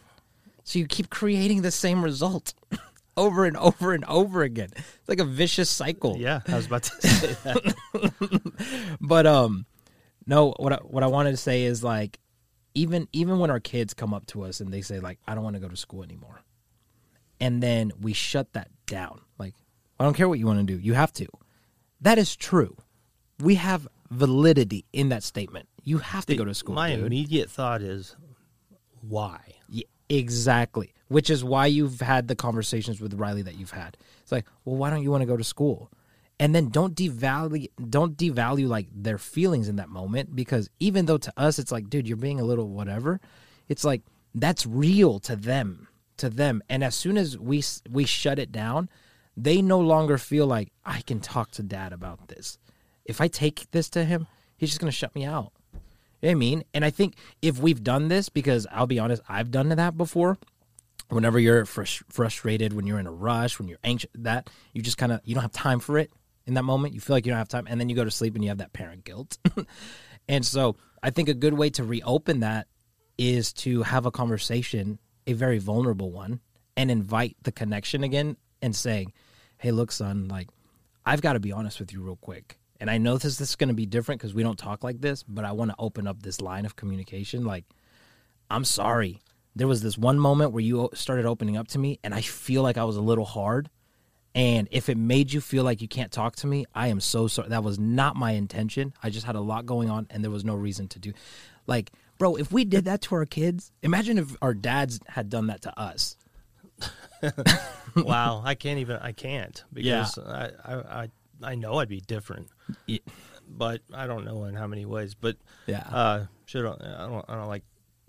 so 0.65 0.79
you 0.79 0.87
keep 0.87 1.11
creating 1.11 1.63
the 1.63 1.71
same 1.71 2.03
result. 2.03 2.55
over 3.17 3.45
and 3.47 3.57
over 3.57 3.93
and 3.95 4.05
over 4.05 4.43
again. 4.43 4.69
It's 4.77 5.09
like 5.09 5.19
a 5.19 5.25
vicious 5.25 5.69
cycle. 5.69 6.17
Yeah, 6.17 6.41
I 6.47 6.55
was 6.55 6.67
about 6.67 6.85
to 6.85 6.91
say 7.09 7.37
that. 7.43 8.97
but 9.01 9.27
um 9.27 9.67
no, 10.29 10.55
what 10.59 10.75
I, 10.75 10.77
what 10.77 11.03
I 11.03 11.07
wanted 11.07 11.33
to 11.33 11.37
say 11.37 11.65
is 11.65 11.83
like 11.83 12.19
even 12.79 13.09
even 13.13 13.39
when 13.41 13.51
our 13.51 13.61
kids 13.61 13.93
come 13.93 14.15
up 14.15 14.27
to 14.27 14.43
us 14.45 14.61
and 14.61 14.73
they 14.73 14.83
say 14.83 15.01
like 15.01 15.19
I 15.27 15.35
don't 15.35 15.43
want 15.43 15.55
to 15.55 15.61
go 15.61 15.69
to 15.69 15.77
school 15.77 16.03
anymore. 16.03 16.43
And 17.41 17.63
then 17.63 17.93
we 18.01 18.13
shut 18.13 18.53
that 18.53 18.69
down. 18.87 19.21
Like 19.39 19.55
I 19.99 20.05
don't 20.05 20.15
care 20.15 20.29
what 20.29 20.39
you 20.39 20.47
want 20.47 20.61
to 20.61 20.65
do. 20.65 20.79
You 20.81 20.95
have 20.95 21.13
to. 21.15 21.27
That 22.01 22.19
is 22.19 22.37
true. 22.37 22.77
We 23.41 23.57
have 23.57 23.89
validity 24.11 24.85
in 24.93 25.09
that 25.09 25.23
statement. 25.23 25.69
You 25.83 25.99
have 25.99 26.25
to 26.27 26.35
the, 26.35 26.37
go 26.39 26.45
to 26.45 26.55
school. 26.55 26.77
My 26.77 26.95
dude. 26.95 27.07
immediate 27.07 27.51
thought 27.51 27.83
is 27.83 28.17
why? 29.01 29.41
Yeah, 29.69 29.85
exactly. 30.09 30.93
Which 31.09 31.31
is 31.31 31.43
why 31.43 31.67
you've 31.67 32.01
had 32.01 32.29
the 32.29 32.37
conversations 32.37 33.01
with 33.01 33.15
Riley 33.15 33.43
that 33.43 33.59
you've 33.59 33.71
had. 33.71 33.97
It's 34.23 34.31
like, 34.31 34.45
well, 34.65 34.77
why 34.77 34.91
don't 34.91 35.03
you 35.03 35.11
want 35.11 35.23
to 35.23 35.27
go 35.27 35.37
to 35.37 35.45
school? 35.45 35.91
And 36.41 36.55
then 36.55 36.69
don't 36.69 36.95
devalue 36.95 37.69
don't 37.91 38.17
devalue 38.17 38.69
like 38.69 38.87
their 38.95 39.19
feelings 39.19 39.69
in 39.69 39.77
that 39.77 39.89
moment 39.89 40.35
because 40.37 40.71
even 40.79 41.07
though 41.07 41.19
to 41.19 41.33
us 41.37 41.59
it's 41.59 41.73
like 41.73 41.91
dude 41.91 42.07
you're 42.07 42.17
being 42.17 42.41
a 42.41 42.45
little 42.45 42.69
whatever 42.69 43.21
it's 43.69 43.85
like 43.85 44.03
that's 44.35 44.67
real 44.67 45.19
to 45.21 45.37
them 45.37 45.89
to 46.19 46.29
them. 46.29 46.63
And 46.69 46.85
as 46.85 46.95
soon 46.95 47.17
as 47.17 47.39
we 47.39 47.63
we 47.91 48.05
shut 48.05 48.39
it 48.39 48.53
down 48.53 48.89
they 49.41 49.63
no 49.63 49.79
longer 49.79 50.19
feel 50.19 50.49
like 50.49 50.73
i 50.85 51.01
can 51.03 51.21
talk 51.21 51.53
to 51.53 51.63
dad 51.63 51.93
about 51.93 52.29
this. 52.29 52.59
If 53.05 53.21
i 53.21 53.29
take 53.29 53.71
this 53.71 53.89
to 53.91 54.05
him 54.05 54.27
he's 54.57 54.71
just 54.71 54.81
going 54.81 54.91
to 54.91 54.97
shut 54.97 55.15
me 55.15 55.25
out. 55.25 55.53
You 56.21 56.29
know 56.29 56.33
i 56.33 56.35
mean? 56.35 56.65
And 56.75 56.85
i 56.85 56.91
think 56.91 57.15
if 57.41 57.59
we've 57.59 57.83
done 57.83 58.09
this 58.09 58.29
because 58.29 58.67
i'll 58.71 58.87
be 58.87 58.99
honest 58.99 59.23
i've 59.29 59.51
done 59.51 59.69
that 59.71 59.97
before. 59.97 60.39
Whenever 61.09 61.39
you're 61.39 61.65
frus- 61.65 62.03
frustrated 62.11 62.75
when 62.75 62.87
you're 62.87 62.99
in 62.99 63.07
a 63.07 63.13
rush 63.13 63.59
when 63.59 63.69
you're 63.69 63.79
anxious 63.83 64.11
that 64.15 64.51
you 64.73 64.83
just 64.83 64.99
kind 64.99 65.13
of 65.13 65.21
you 65.25 65.35
don't 65.35 65.43
have 65.43 65.53
time 65.53 65.81
for 65.81 65.99
it 65.99 66.11
in 66.49 66.55
that 66.55 66.65
moment. 66.65 66.95
You 66.95 67.01
feel 67.01 67.15
like 67.15 67.27
you 67.27 67.31
don't 67.31 67.39
have 67.39 67.49
time, 67.49 67.67
and 67.69 67.79
then 67.79 67.89
you 67.89 67.95
go 67.95 68.03
to 68.03 68.11
sleep 68.11 68.35
and 68.35 68.43
you 68.43 68.49
have 68.49 68.59
that 68.59 68.73
parent 68.73 69.05
guilt. 69.05 69.39
and 70.29 70.45
so 70.45 70.77
I 71.03 71.11
think 71.11 71.29
a 71.29 71.35
good 71.35 71.55
way 71.55 71.71
to 71.71 71.85
reopen 71.85 72.41
that 72.41 72.67
is 73.17 73.53
to 73.53 73.83
have 73.83 74.07
a 74.07 74.11
conversation, 74.11 74.99
a 75.27 75.35
very 75.35 75.59
vulnerable 75.59 76.11
one, 76.11 76.41
and 76.77 76.91
invite 76.91 77.37
the 77.43 77.53
connection 77.53 78.03
again 78.03 78.37
and 78.61 78.75
saying, 78.75 79.13
"Hey, 79.59 79.71
look, 79.71 79.93
son, 79.93 80.27
like 80.27 80.49
I've 81.07 81.21
got 81.21 81.35
to 81.35 81.41
be 81.41 81.53
honest 81.53 81.79
with 81.79 81.93
you 81.93 82.03
real 82.03 82.17
quick." 82.17 82.59
And 82.81 82.91
I 82.91 82.99
know 82.99 83.19
this, 83.19 83.39
this 83.39 83.51
is 83.51 83.57
going 83.57 83.69
to 83.69 83.75
be 83.75 83.87
different 83.87 84.21
because 84.21 84.35
we 84.35 84.43
don't 84.43 84.59
talk 84.59 84.85
like 84.85 85.01
this, 85.01 85.25
but 85.25 85.45
I 85.45 85.53
want 85.53 85.73
to 85.73 85.77
open 85.79 86.07
up 86.07 86.23
this 86.23 86.41
line 86.41 86.65
of 86.65 86.77
communication. 86.77 87.45
Like, 87.45 87.65
I'm 88.51 88.65
sorry. 88.65 89.21
There 89.57 89.67
was 89.67 89.83
this 89.83 89.99
one 89.99 90.21
moment 90.21 90.53
where 90.53 90.63
you 90.63 90.89
started 90.95 91.27
opening 91.27 91.57
up 91.57 91.67
to 91.69 91.79
me, 91.79 91.99
and 92.05 92.15
I 92.15 92.21
feel 92.21 92.63
like 92.63 92.79
I 92.79 92.85
was 92.85 92.97
a 92.97 93.01
little 93.01 93.25
hard. 93.25 93.69
And 94.39 94.69
if 94.71 94.89
it 94.89 94.97
made 94.97 95.33
you 95.33 95.41
feel 95.41 95.65
like 95.65 95.83
you 95.83 95.89
can't 95.89 96.13
talk 96.13 96.37
to 96.37 96.47
me, 96.47 96.65
I 96.73 96.89
am 96.89 97.01
so 97.01 97.27
sorry. 97.27 97.49
That 97.49 97.65
was 97.65 97.77
not 97.77 98.15
my 98.15 98.31
intention. 98.31 98.95
I 99.03 99.11
just 99.11 99.27
had 99.27 99.35
a 99.35 99.41
lot 99.41 99.67
going 99.67 99.91
on, 99.91 100.07
and 100.11 100.23
there 100.23 100.31
was 100.31 100.45
no 100.45 100.55
reason 100.55 100.87
to 100.91 101.01
do. 101.01 101.13
Like, 101.67 101.91
bro, 102.19 102.37
if 102.37 102.53
we 102.53 102.65
did 102.65 102.85
that 102.85 103.03
to 103.03 103.17
our 103.17 103.27
kids, 103.27 103.73
imagine 103.83 104.17
if 104.17 104.37
our 104.41 104.55
dads 104.55 105.01
had 105.09 105.29
done 105.29 105.49
that 105.49 105.63
to 105.63 105.77
us. 105.77 106.17
wow, 107.97 108.41
I 108.45 108.55
can't 108.55 108.79
even. 108.79 108.99
I 108.99 109.11
can't 109.11 109.65
because 109.73 110.17
yeah. 110.17 110.51
I, 110.65 110.75
I 110.75 111.09
I 111.43 111.55
know 111.57 111.81
I'd 111.81 111.89
be 111.89 112.01
different. 112.01 112.47
Yeah. 112.87 112.99
But 113.49 113.81
I 113.93 114.07
don't 114.07 114.25
know 114.25 114.45
in 114.45 114.55
how 114.55 114.69
many 114.69 114.85
ways. 114.85 115.15
But 115.15 115.37
yeah, 115.67 115.83
uh, 115.91 116.27
should 116.47 116.65
I 116.65 117.09
don't 117.09 117.25
I 117.29 117.35
don't 117.35 117.49
like 117.49 117.65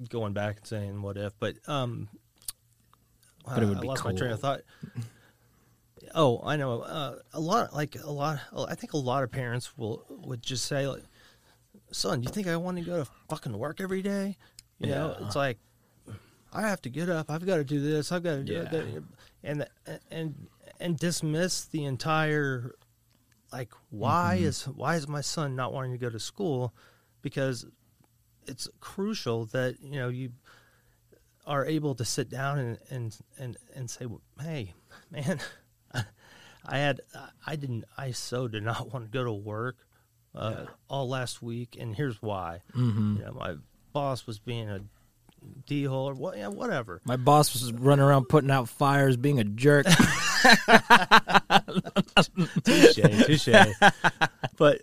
going 0.09 0.33
back 0.33 0.57
and 0.57 0.67
saying 0.67 1.01
what 1.01 1.17
if. 1.17 1.33
But 1.39 1.55
um, 1.67 2.07
but 3.45 3.63
it 3.63 3.65
would 3.65 3.79
I 3.79 3.81
be 3.81 3.87
lost 3.87 4.03
cool. 4.03 4.11
my 4.11 4.17
train 4.17 4.29
of 4.29 4.39
thought. 4.39 4.61
Oh, 6.15 6.41
I 6.43 6.55
know. 6.55 6.81
Uh, 6.81 7.15
a 7.33 7.39
lot, 7.39 7.73
like 7.73 7.95
a 8.01 8.11
lot. 8.11 8.39
I 8.67 8.75
think 8.75 8.93
a 8.93 8.97
lot 8.97 9.23
of 9.23 9.31
parents 9.31 9.77
will 9.77 10.05
would 10.09 10.41
just 10.41 10.65
say, 10.65 10.87
like, 10.87 11.03
"Son, 11.91 12.21
do 12.21 12.25
you 12.25 12.33
think 12.33 12.47
I 12.47 12.55
want 12.57 12.77
to 12.77 12.83
go 12.83 13.03
to 13.03 13.09
fucking 13.29 13.57
work 13.57 13.81
every 13.81 14.01
day?" 14.01 14.37
You 14.79 14.89
yeah. 14.89 14.95
know, 14.95 15.17
it's 15.21 15.35
like 15.35 15.57
I 16.53 16.61
have 16.61 16.81
to 16.83 16.89
get 16.89 17.09
up. 17.09 17.29
I've 17.29 17.45
got 17.45 17.57
to 17.57 17.63
do 17.63 17.79
this. 17.81 18.11
I've 18.11 18.23
got 18.23 18.35
to 18.35 18.43
do 18.43 18.53
yeah. 18.53 18.63
that, 18.63 19.03
and 19.43 19.67
and 20.09 20.47
and 20.79 20.97
dismiss 20.97 21.65
the 21.65 21.85
entire 21.85 22.75
like 23.51 23.71
why 23.89 24.35
mm-hmm. 24.37 24.45
is 24.45 24.67
why 24.67 24.95
is 24.95 25.07
my 25.07 25.21
son 25.21 25.55
not 25.55 25.73
wanting 25.73 25.91
to 25.91 25.97
go 25.97 26.09
to 26.09 26.19
school 26.19 26.73
because 27.21 27.65
it's 28.47 28.67
crucial 28.79 29.45
that 29.47 29.75
you 29.81 29.99
know 29.99 30.09
you 30.09 30.31
are 31.45 31.65
able 31.65 31.95
to 31.95 32.05
sit 32.05 32.29
down 32.29 32.59
and 32.59 32.77
and 32.89 33.17
and, 33.37 33.57
and 33.75 33.89
say 33.89 34.05
hey 34.41 34.73
man 35.11 35.39
i 36.69 36.77
had 36.77 37.01
i 37.45 37.55
didn't 37.55 37.83
i 37.97 38.11
so 38.11 38.47
did 38.47 38.63
not 38.63 38.89
want 38.93 39.05
to 39.05 39.11
go 39.11 39.23
to 39.23 39.33
work 39.33 39.77
uh, 40.35 40.55
yeah. 40.59 40.65
all 40.89 41.09
last 41.09 41.41
week 41.41 41.75
and 41.79 41.95
here's 41.95 42.21
why 42.21 42.61
mm-hmm. 42.75 43.17
you 43.17 43.25
know 43.25 43.33
my 43.33 43.55
boss 43.93 44.27
was 44.27 44.39
being 44.39 44.69
a 44.69 44.81
d-hole 45.65 46.09
or 46.09 46.13
what, 46.13 46.37
yeah, 46.37 46.47
whatever 46.47 47.01
my 47.05 47.15
boss 47.15 47.53
was 47.53 47.71
running 47.73 48.03
around 48.03 48.25
putting 48.25 48.51
out 48.51 48.69
fires 48.69 49.17
being 49.17 49.39
a 49.39 49.43
jerk 49.43 49.85
touche, 52.63 52.99
touche. 53.25 53.49
But 54.57 54.81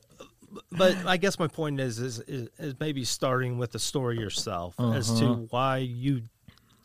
but 0.73 0.97
I 1.07 1.17
guess 1.17 1.39
my 1.39 1.49
point 1.49 1.81
is 1.81 1.99
is 1.99 2.21
is, 2.21 2.49
is 2.59 2.75
maybe 2.81 3.05
starting 3.05 3.59
with 3.59 3.73
the 3.73 3.79
story 3.79 4.19
yourself 4.19 4.75
uh-huh. 4.79 4.93
as 4.93 5.19
to 5.21 5.27
uh-huh. 5.27 5.43
why 5.51 5.79
you 5.79 6.23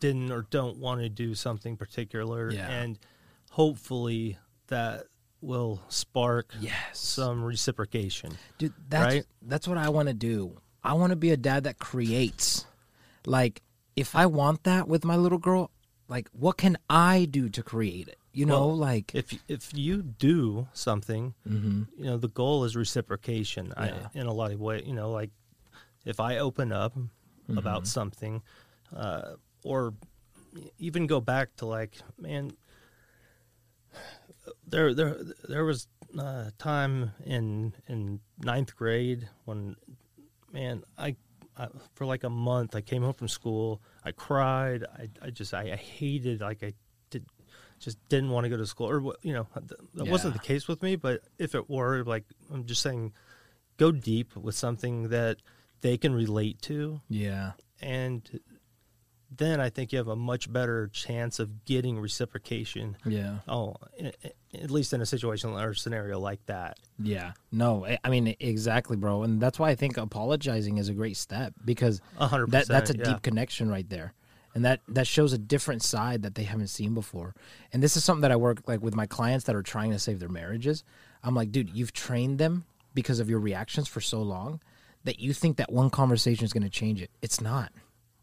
didn't 0.00 0.32
or 0.32 0.46
don't 0.50 0.78
want 0.78 1.00
to 1.00 1.08
do 1.08 1.34
something 1.34 1.76
particular, 1.76 2.50
yeah. 2.50 2.68
and 2.68 2.98
hopefully 3.50 4.36
that 4.72 5.04
will 5.40 5.80
spark 5.88 6.54
yes. 6.60 6.74
some 6.92 7.44
reciprocation. 7.44 8.32
Dude, 8.58 8.72
that's 8.88 9.14
right? 9.14 9.24
that's 9.42 9.68
what 9.68 9.78
I 9.78 9.88
want 9.88 10.08
to 10.08 10.14
do. 10.14 10.60
I 10.82 10.94
want 10.94 11.10
to 11.10 11.16
be 11.16 11.30
a 11.30 11.36
dad 11.36 11.64
that 11.64 11.78
creates. 11.78 12.66
Like 13.26 13.62
if 13.94 14.16
I 14.16 14.26
want 14.26 14.64
that 14.64 14.88
with 14.88 15.04
my 15.04 15.16
little 15.16 15.38
girl, 15.38 15.70
like 16.08 16.28
what 16.32 16.56
can 16.56 16.78
I 16.88 17.26
do 17.26 17.48
to 17.50 17.62
create 17.62 18.08
it? 18.08 18.18
You 18.32 18.46
know, 18.46 18.68
well, 18.68 18.76
like 18.76 19.14
if 19.14 19.38
if 19.46 19.70
you 19.74 20.02
do 20.02 20.68
something, 20.72 21.34
mm-hmm. 21.46 21.82
you 21.98 22.04
know, 22.06 22.16
the 22.16 22.28
goal 22.28 22.64
is 22.64 22.74
reciprocation. 22.74 23.74
Yeah. 23.76 24.08
I, 24.14 24.18
in 24.18 24.26
a 24.26 24.32
lot 24.32 24.52
of 24.52 24.60
ways, 24.60 24.84
you 24.86 24.94
know, 24.94 25.10
like 25.10 25.30
if 26.06 26.18
I 26.18 26.38
open 26.38 26.72
up 26.72 26.96
mm-hmm. 26.96 27.58
about 27.58 27.86
something, 27.86 28.42
uh, 28.96 29.32
or 29.62 29.92
even 30.78 31.06
go 31.06 31.20
back 31.20 31.54
to 31.56 31.66
like, 31.66 31.98
man, 32.18 32.52
there 34.72 34.94
there 34.94 35.16
there 35.48 35.64
was 35.64 35.86
a 36.18 36.52
time 36.58 37.12
in 37.24 37.74
in 37.86 38.20
ninth 38.40 38.74
grade 38.74 39.28
when, 39.44 39.76
man, 40.52 40.82
I, 40.98 41.14
I 41.56 41.68
for 41.94 42.06
like 42.06 42.24
a 42.24 42.30
month 42.30 42.74
I 42.74 42.80
came 42.80 43.02
home 43.02 43.12
from 43.12 43.28
school. 43.28 43.80
I 44.04 44.10
cried. 44.10 44.84
I, 44.84 45.08
I 45.26 45.30
just 45.30 45.54
I, 45.54 45.72
I 45.72 45.76
hated 45.76 46.40
like 46.40 46.64
I 46.64 46.72
did 47.10 47.24
just 47.78 47.98
didn't 48.08 48.30
want 48.30 48.44
to 48.44 48.48
go 48.48 48.56
to 48.56 48.66
school, 48.66 48.88
or 48.88 49.14
you 49.22 49.34
know, 49.34 49.46
that 49.54 49.76
yeah. 49.94 50.10
wasn't 50.10 50.32
the 50.34 50.40
case 50.40 50.66
with 50.66 50.82
me. 50.82 50.96
But 50.96 51.20
if 51.38 51.54
it 51.54 51.68
were, 51.68 52.02
like 52.04 52.24
I'm 52.52 52.64
just 52.64 52.82
saying, 52.82 53.12
go 53.76 53.92
deep 53.92 54.34
with 54.36 54.54
something 54.54 55.10
that 55.10 55.38
they 55.82 55.96
can 55.98 56.14
relate 56.14 56.62
to. 56.62 57.00
Yeah, 57.08 57.52
and 57.80 58.40
then 59.36 59.60
I 59.60 59.70
think 59.70 59.92
you 59.92 59.98
have 59.98 60.08
a 60.08 60.16
much 60.16 60.52
better 60.52 60.88
chance 60.88 61.38
of 61.38 61.64
getting 61.64 61.98
reciprocation. 61.98 62.96
Yeah. 63.04 63.38
Oh, 63.48 63.76
at 64.54 64.70
least 64.70 64.92
in 64.92 65.00
a 65.00 65.06
situation 65.06 65.50
or 65.50 65.74
scenario 65.74 66.18
like 66.18 66.44
that. 66.46 66.78
Yeah. 66.98 67.32
No, 67.50 67.86
I 68.04 68.10
mean 68.10 68.34
exactly, 68.40 68.96
bro, 68.96 69.22
and 69.22 69.40
that's 69.40 69.58
why 69.58 69.70
I 69.70 69.74
think 69.74 69.96
apologizing 69.96 70.78
is 70.78 70.88
a 70.88 70.94
great 70.94 71.16
step 71.16 71.54
because 71.64 72.00
100%, 72.20 72.50
that 72.50 72.68
that's 72.68 72.90
a 72.90 72.96
yeah. 72.96 73.04
deep 73.04 73.22
connection 73.22 73.70
right 73.70 73.88
there 73.88 74.14
and 74.54 74.64
that 74.64 74.80
that 74.88 75.06
shows 75.06 75.32
a 75.32 75.38
different 75.38 75.82
side 75.82 76.22
that 76.22 76.34
they 76.34 76.42
haven't 76.42 76.68
seen 76.68 76.94
before 76.94 77.34
and 77.72 77.82
this 77.82 77.96
is 77.96 78.04
something 78.04 78.22
that 78.22 78.32
i 78.32 78.36
work 78.36 78.62
like 78.66 78.82
with 78.82 78.94
my 78.94 79.06
clients 79.06 79.44
that 79.44 79.56
are 79.56 79.62
trying 79.62 79.90
to 79.90 79.98
save 79.98 80.20
their 80.20 80.28
marriages 80.28 80.84
i'm 81.22 81.34
like 81.34 81.50
dude 81.50 81.70
you've 81.70 81.92
trained 81.92 82.38
them 82.38 82.64
because 82.94 83.20
of 83.20 83.30
your 83.30 83.40
reactions 83.40 83.88
for 83.88 84.00
so 84.00 84.20
long 84.20 84.60
that 85.04 85.18
you 85.18 85.32
think 85.32 85.56
that 85.56 85.72
one 85.72 85.90
conversation 85.90 86.44
is 86.44 86.52
going 86.52 86.62
to 86.62 86.70
change 86.70 87.00
it 87.00 87.10
it's 87.22 87.40
not 87.40 87.72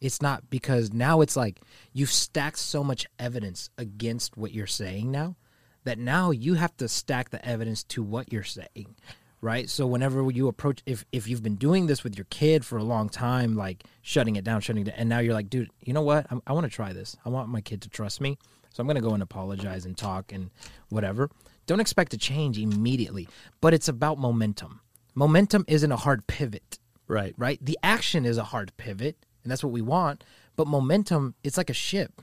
it's 0.01 0.21
not 0.21 0.49
because 0.49 0.93
now 0.93 1.21
it's 1.21 1.35
like 1.35 1.61
you've 1.93 2.11
stacked 2.11 2.59
so 2.59 2.83
much 2.83 3.05
evidence 3.17 3.69
against 3.77 4.37
what 4.37 4.53
you're 4.53 4.67
saying 4.67 5.11
now 5.11 5.35
that 5.83 5.97
now 5.97 6.31
you 6.31 6.55
have 6.55 6.75
to 6.77 6.87
stack 6.87 7.29
the 7.29 7.43
evidence 7.45 7.83
to 7.83 8.03
what 8.03 8.31
you're 8.31 8.43
saying 8.43 8.95
right? 9.41 9.69
So 9.69 9.87
whenever 9.87 10.29
you 10.31 10.47
approach, 10.47 10.81
if 10.85 11.05
if 11.11 11.27
you've 11.27 11.43
been 11.43 11.55
doing 11.55 11.87
this 11.87 12.03
with 12.03 12.17
your 12.17 12.25
kid 12.29 12.65
for 12.65 12.77
a 12.77 12.83
long 12.83 13.09
time, 13.09 13.55
like 13.55 13.83
shutting 14.01 14.35
it 14.35 14.43
down, 14.43 14.61
shutting 14.61 14.81
it, 14.81 14.85
down, 14.85 14.95
and 14.97 15.09
now 15.09 15.19
you're 15.19 15.33
like, 15.33 15.49
dude, 15.49 15.69
you 15.81 15.93
know 15.93 16.01
what? 16.01 16.27
I'm, 16.29 16.41
i 16.47 16.53
want 16.53 16.65
to 16.65 16.71
try 16.71 16.93
this. 16.93 17.15
I 17.25 17.29
want 17.29 17.49
my 17.49 17.61
kid 17.61 17.81
to 17.83 17.89
trust 17.89 18.21
me, 18.21 18.37
so 18.69 18.81
I'm 18.81 18.87
gonna 18.87 19.01
go 19.01 19.13
and 19.13 19.23
apologize 19.23 19.85
and 19.85 19.97
talk 19.97 20.31
and 20.31 20.49
whatever. 20.89 21.29
Don't 21.65 21.79
expect 21.79 22.11
to 22.11 22.17
change 22.17 22.57
immediately, 22.57 23.27
but 23.61 23.73
it's 23.73 23.87
about 23.87 24.17
momentum. 24.17 24.81
Momentum 25.15 25.65
isn't 25.67 25.91
a 25.91 25.97
hard 25.97 26.25
pivot, 26.27 26.79
right? 27.07 27.33
Right. 27.37 27.63
The 27.63 27.77
action 27.83 28.25
is 28.25 28.37
a 28.37 28.43
hard 28.43 28.75
pivot, 28.77 29.17
and 29.49 29.51
that's 29.51 29.63
what 29.63 29.73
we 29.73 29.81
want. 29.81 30.23
But 30.55 30.67
momentum, 30.67 31.33
it's 31.43 31.57
like 31.57 31.71
a 31.71 31.73
ship. 31.73 32.21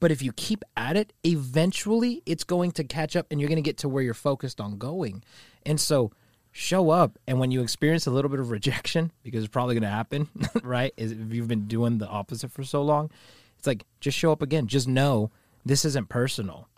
But 0.00 0.10
if 0.10 0.22
you 0.22 0.32
keep 0.32 0.64
at 0.76 0.96
it, 0.96 1.12
eventually 1.24 2.20
it's 2.26 2.42
going 2.42 2.72
to 2.72 2.82
catch 2.82 3.14
up 3.14 3.28
and 3.30 3.40
you're 3.40 3.48
going 3.48 3.62
to 3.62 3.62
get 3.62 3.78
to 3.78 3.88
where 3.88 4.02
you're 4.02 4.12
focused 4.12 4.60
on 4.60 4.76
going. 4.76 5.22
And 5.64 5.80
so 5.80 6.10
show 6.50 6.90
up 6.90 7.16
and 7.28 7.38
when 7.38 7.52
you 7.52 7.62
experience 7.62 8.08
a 8.08 8.10
little 8.10 8.28
bit 8.28 8.40
of 8.40 8.50
rejection 8.50 9.12
because 9.22 9.44
it's 9.44 9.52
probably 9.52 9.76
going 9.76 9.82
to 9.84 9.88
happen, 9.88 10.28
right? 10.64 10.92
If 10.96 11.12
you've 11.32 11.46
been 11.46 11.68
doing 11.68 11.98
the 11.98 12.08
opposite 12.08 12.50
for 12.50 12.64
so 12.64 12.82
long, 12.82 13.08
it's 13.56 13.68
like 13.68 13.84
just 14.00 14.18
show 14.18 14.32
up 14.32 14.42
again. 14.42 14.66
Just 14.66 14.88
know 14.88 15.30
this 15.64 15.84
isn't 15.84 16.08
personal. 16.08 16.68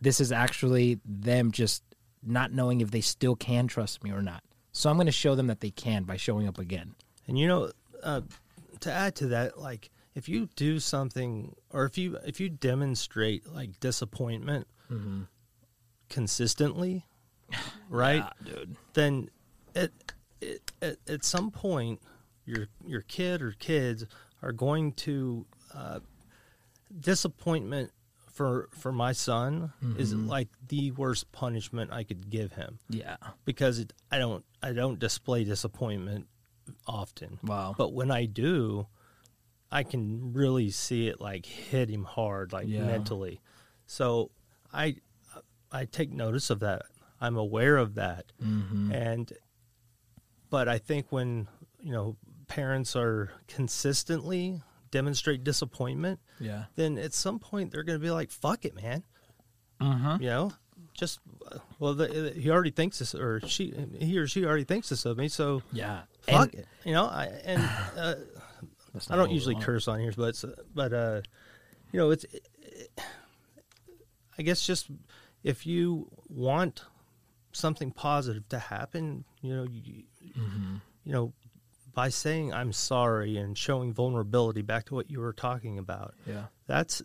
This 0.00 0.20
is 0.20 0.30
actually 0.30 1.00
them 1.04 1.50
just 1.50 1.82
not 2.22 2.52
knowing 2.52 2.80
if 2.80 2.92
they 2.92 3.00
still 3.00 3.34
can 3.34 3.66
trust 3.66 4.04
me 4.04 4.12
or 4.12 4.22
not. 4.22 4.44
So 4.70 4.88
I'm 4.88 4.96
going 4.96 5.06
to 5.06 5.12
show 5.12 5.34
them 5.34 5.48
that 5.48 5.58
they 5.58 5.70
can 5.70 6.04
by 6.04 6.16
showing 6.16 6.46
up 6.46 6.58
again. 6.58 6.94
And 7.26 7.36
you 7.36 7.48
know, 7.48 7.72
uh, 8.04 8.20
to 8.84 8.92
add 8.92 9.14
to 9.16 9.26
that, 9.28 9.58
like 9.58 9.90
if 10.14 10.28
you 10.28 10.48
do 10.56 10.78
something 10.78 11.54
or 11.70 11.84
if 11.84 11.98
you 11.98 12.18
if 12.24 12.40
you 12.40 12.48
demonstrate 12.48 13.46
like 13.52 13.80
disappointment 13.80 14.66
mm-hmm. 14.90 15.22
consistently 16.08 17.04
right 17.88 18.24
yeah, 18.44 18.52
dude 18.52 18.76
then 18.94 19.28
at, 19.74 19.90
at, 20.80 20.96
at 21.08 21.24
some 21.24 21.50
point 21.50 22.00
your 22.44 22.68
your 22.86 23.00
kid 23.02 23.42
or 23.42 23.52
kids 23.58 24.04
are 24.42 24.52
going 24.52 24.92
to 24.92 25.46
uh, 25.74 25.98
disappointment 27.00 27.90
for 28.30 28.68
for 28.72 28.92
my 28.92 29.12
son 29.12 29.72
mm-hmm. 29.82 29.98
is 29.98 30.12
like 30.12 30.48
the 30.68 30.90
worst 30.92 31.30
punishment 31.32 31.92
I 31.92 32.02
could 32.02 32.28
give 32.30 32.52
him. 32.52 32.78
Yeah, 32.90 33.16
because 33.44 33.78
it, 33.78 33.92
I 34.10 34.18
don't 34.18 34.44
I 34.62 34.72
don't 34.72 34.98
display 34.98 35.44
disappointment 35.44 36.26
often. 36.86 37.38
Wow, 37.42 37.74
but 37.76 37.92
when 37.92 38.10
I 38.10 38.26
do, 38.26 38.86
I 39.70 39.82
can 39.82 40.32
really 40.32 40.70
see 40.70 41.08
it 41.08 41.20
like 41.20 41.46
hit 41.46 41.88
him 41.88 42.04
hard, 42.04 42.52
like 42.52 42.68
yeah. 42.68 42.84
mentally. 42.84 43.40
So 43.86 44.30
I 44.72 44.96
I 45.72 45.84
take 45.84 46.12
notice 46.12 46.50
of 46.50 46.60
that. 46.60 46.82
I'm 47.20 47.36
aware 47.36 47.76
of 47.76 47.94
that, 47.94 48.32
mm-hmm. 48.42 48.92
and 48.92 49.32
but 50.50 50.68
I 50.68 50.78
think 50.78 51.10
when 51.10 51.48
you 51.80 51.92
know 51.92 52.16
parents 52.46 52.94
are 52.94 53.32
consistently 53.48 54.62
demonstrate 54.90 55.42
disappointment, 55.42 56.20
yeah, 56.38 56.64
then 56.76 56.98
at 56.98 57.12
some 57.14 57.38
point 57.38 57.72
they're 57.72 57.82
going 57.82 57.98
to 57.98 58.04
be 58.04 58.10
like, 58.10 58.30
"Fuck 58.30 58.64
it, 58.64 58.74
man." 58.74 59.02
Mm-hmm. 59.80 60.22
You 60.22 60.28
know, 60.28 60.52
just 60.94 61.20
well, 61.78 61.94
the, 61.94 62.32
he 62.36 62.50
already 62.50 62.70
thinks 62.70 63.00
this, 63.00 63.14
or 63.14 63.40
she, 63.46 63.74
he 63.98 64.18
or 64.18 64.26
she 64.26 64.44
already 64.44 64.64
thinks 64.64 64.88
this 64.88 65.04
of 65.04 65.18
me. 65.18 65.28
So 65.28 65.62
yeah, 65.72 66.02
fuck 66.22 66.52
and, 66.52 66.60
it. 66.60 66.66
You 66.84 66.92
know, 66.92 67.04
I 67.04 67.24
and 67.44 67.62
uh, 67.96 68.14
I 69.10 69.16
don't 69.16 69.30
usually 69.30 69.56
curse 69.56 69.88
on 69.88 70.00
here, 70.00 70.12
but 70.16 70.42
but 70.74 70.92
uh, 70.92 71.20
you 71.92 71.98
know, 71.98 72.10
it's. 72.10 72.24
It, 72.24 72.48
I 74.36 74.42
guess 74.42 74.66
just 74.66 74.88
if 75.44 75.66
you 75.66 76.08
want 76.28 76.82
something 77.52 77.92
positive 77.92 78.48
to 78.48 78.58
happen, 78.58 79.24
you 79.42 79.54
know, 79.54 79.62
you, 79.70 80.02
mm-hmm. 80.36 80.76
you 81.04 81.12
know, 81.12 81.32
by 81.94 82.08
saying 82.08 82.52
I'm 82.52 82.72
sorry 82.72 83.36
and 83.36 83.56
showing 83.56 83.92
vulnerability 83.92 84.62
back 84.62 84.86
to 84.86 84.94
what 84.94 85.10
you 85.10 85.20
were 85.20 85.32
talking 85.32 85.78
about. 85.78 86.14
Yeah. 86.26 86.44
That's 86.66 87.02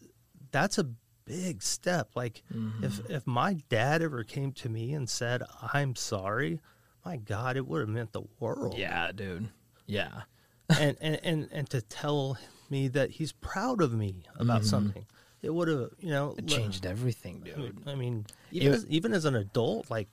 that's 0.52 0.80
a 0.80 0.90
big 1.30 1.62
step. 1.62 2.10
Like 2.16 2.42
mm-hmm. 2.54 2.84
if 2.84 3.10
if 3.10 3.28
my 3.28 3.58
dad 3.70 4.02
ever 4.02 4.24
came 4.24 4.52
to 4.54 4.70
me 4.70 4.94
and 4.94 5.10
said 5.10 5.44
I'm 5.74 5.96
sorry, 5.96 6.60
my 7.06 7.18
god, 7.18 7.56
it 7.56 7.68
would 7.68 7.82
have 7.82 7.90
meant 7.90 8.12
the 8.12 8.24
world. 8.40 8.78
Yeah, 8.78 9.12
dude. 9.14 9.50
Yeah. 9.86 10.24
and, 10.70 10.98
and 11.00 11.20
and 11.24 11.50
and 11.52 11.70
to 11.70 11.82
tell 11.82 12.38
me 12.70 12.88
that 12.90 13.12
he's 13.12 13.32
proud 13.32 13.82
of 13.82 13.94
me 13.94 14.24
about 14.38 14.62
mm-hmm. 14.62 14.70
something. 14.70 15.06
It 15.42 15.54
would 15.54 15.70
have, 15.70 15.92
you 16.00 16.10
know, 16.10 16.36
it 16.38 16.48
changed 16.48 16.86
everything, 16.86 17.40
dude. 17.40 17.82
I 17.88 17.96
mean, 17.96 18.26
even, 18.52 18.74
it, 18.74 18.76
as, 18.76 18.86
even 18.88 19.14
as 19.14 19.24
an 19.24 19.36
adult, 19.36 19.90
like 19.90 20.10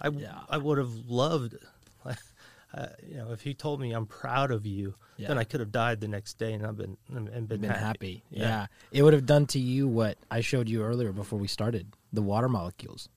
I, 0.00 0.08
yeah. 0.08 0.38
I 0.48 0.56
would 0.56 0.78
have 0.78 0.90
loved 1.06 1.54
uh, 2.74 2.86
you 3.06 3.16
know, 3.16 3.32
if 3.32 3.42
he 3.42 3.54
told 3.54 3.80
me 3.80 3.92
I'm 3.92 4.06
proud 4.06 4.50
of 4.50 4.66
you, 4.66 4.94
yeah. 5.20 5.28
then 5.28 5.38
I 5.38 5.44
could 5.44 5.60
have 5.60 5.72
died 5.72 6.00
the 6.00 6.08
next 6.08 6.38
day 6.38 6.52
and 6.52 6.66
I've 6.66 6.76
been 6.76 6.96
and 7.08 7.26
been, 7.48 7.60
been 7.60 7.64
happy. 7.64 7.80
happy. 7.80 8.22
Yeah. 8.30 8.42
yeah. 8.42 8.66
it 8.92 9.02
would 9.02 9.12
have 9.12 9.26
done 9.26 9.46
to 9.46 9.58
you 9.58 9.88
what 9.88 10.18
I 10.30 10.40
showed 10.40 10.68
you 10.68 10.82
earlier 10.82 11.12
before 11.12 11.38
we 11.38 11.48
started 11.48 11.92
the 12.12 12.22
water 12.22 12.48
molecules. 12.48 13.08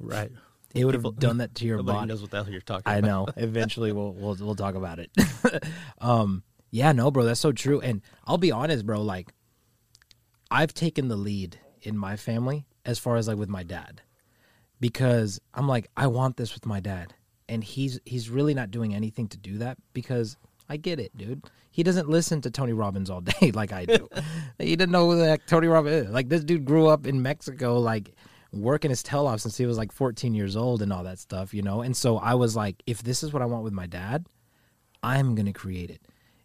Right. 0.00 0.30
It 0.74 0.84
would 0.84 0.94
have 0.94 1.18
done 1.18 1.38
that 1.38 1.54
to 1.56 1.64
your 1.64 1.78
Nobody 1.78 1.96
body. 1.96 2.08
knows 2.08 2.20
what 2.20 2.30
the 2.30 2.42
hell 2.42 2.52
you're 2.52 2.60
talking 2.60 2.84
I 2.86 2.96
about. 2.96 3.08
know. 3.08 3.26
Eventually, 3.42 3.90
we'll 3.90 4.12
we'll 4.12 4.36
we'll 4.38 4.54
talk 4.54 4.74
about 4.74 4.98
it. 4.98 5.10
um, 6.00 6.42
yeah, 6.70 6.92
no, 6.92 7.10
bro, 7.10 7.24
that's 7.24 7.40
so 7.40 7.52
true. 7.52 7.80
And 7.80 8.02
I'll 8.26 8.36
be 8.36 8.52
honest, 8.52 8.84
bro. 8.84 9.00
Like, 9.00 9.32
I've 10.50 10.74
taken 10.74 11.08
the 11.08 11.16
lead 11.16 11.58
in 11.80 11.96
my 11.96 12.16
family 12.16 12.66
as 12.84 12.98
far 12.98 13.16
as 13.16 13.28
like 13.28 13.38
with 13.38 13.48
my 13.48 13.62
dad, 13.62 14.02
because 14.78 15.40
I'm 15.54 15.66
like, 15.66 15.88
I 15.96 16.06
want 16.08 16.36
this 16.36 16.52
with 16.52 16.66
my 16.66 16.80
dad 16.80 17.14
and 17.48 17.64
he's 17.64 17.98
he's 18.04 18.28
really 18.28 18.54
not 18.54 18.70
doing 18.70 18.94
anything 18.94 19.26
to 19.28 19.38
do 19.38 19.58
that 19.58 19.78
because 19.94 20.36
I 20.68 20.76
get 20.76 21.00
it, 21.00 21.16
dude. 21.16 21.44
He 21.70 21.82
doesn't 21.82 22.08
listen 22.08 22.40
to 22.42 22.50
Tony 22.50 22.72
Robbins 22.72 23.10
all 23.10 23.20
day 23.40 23.50
like 23.52 23.72
I 23.72 23.84
do. 23.84 24.08
he 24.58 24.76
didn't 24.76 24.92
know 24.92 25.14
the 25.14 25.38
Tony 25.46 25.68
Robbins 25.68 26.06
is. 26.06 26.12
Like 26.12 26.28
this 26.28 26.44
dude 26.44 26.64
grew 26.64 26.88
up 26.88 27.06
in 27.06 27.22
Mexico, 27.22 27.78
like 27.78 28.14
working 28.52 28.90
his 28.90 29.02
tail 29.02 29.26
off 29.26 29.40
since 29.40 29.56
he 29.56 29.66
was 29.66 29.78
like 29.78 29.92
14 29.92 30.34
years 30.34 30.56
old 30.56 30.82
and 30.82 30.92
all 30.92 31.04
that 31.04 31.18
stuff, 31.18 31.54
you 31.54 31.62
know. 31.62 31.82
And 31.82 31.96
so 31.96 32.18
I 32.18 32.34
was 32.34 32.56
like, 32.56 32.82
if 32.86 33.02
this 33.02 33.22
is 33.22 33.32
what 33.32 33.42
I 33.42 33.46
want 33.46 33.64
with 33.64 33.72
my 33.72 33.86
dad, 33.86 34.26
I'm 35.02 35.34
gonna 35.34 35.52
create 35.52 35.90
it. 35.90 36.02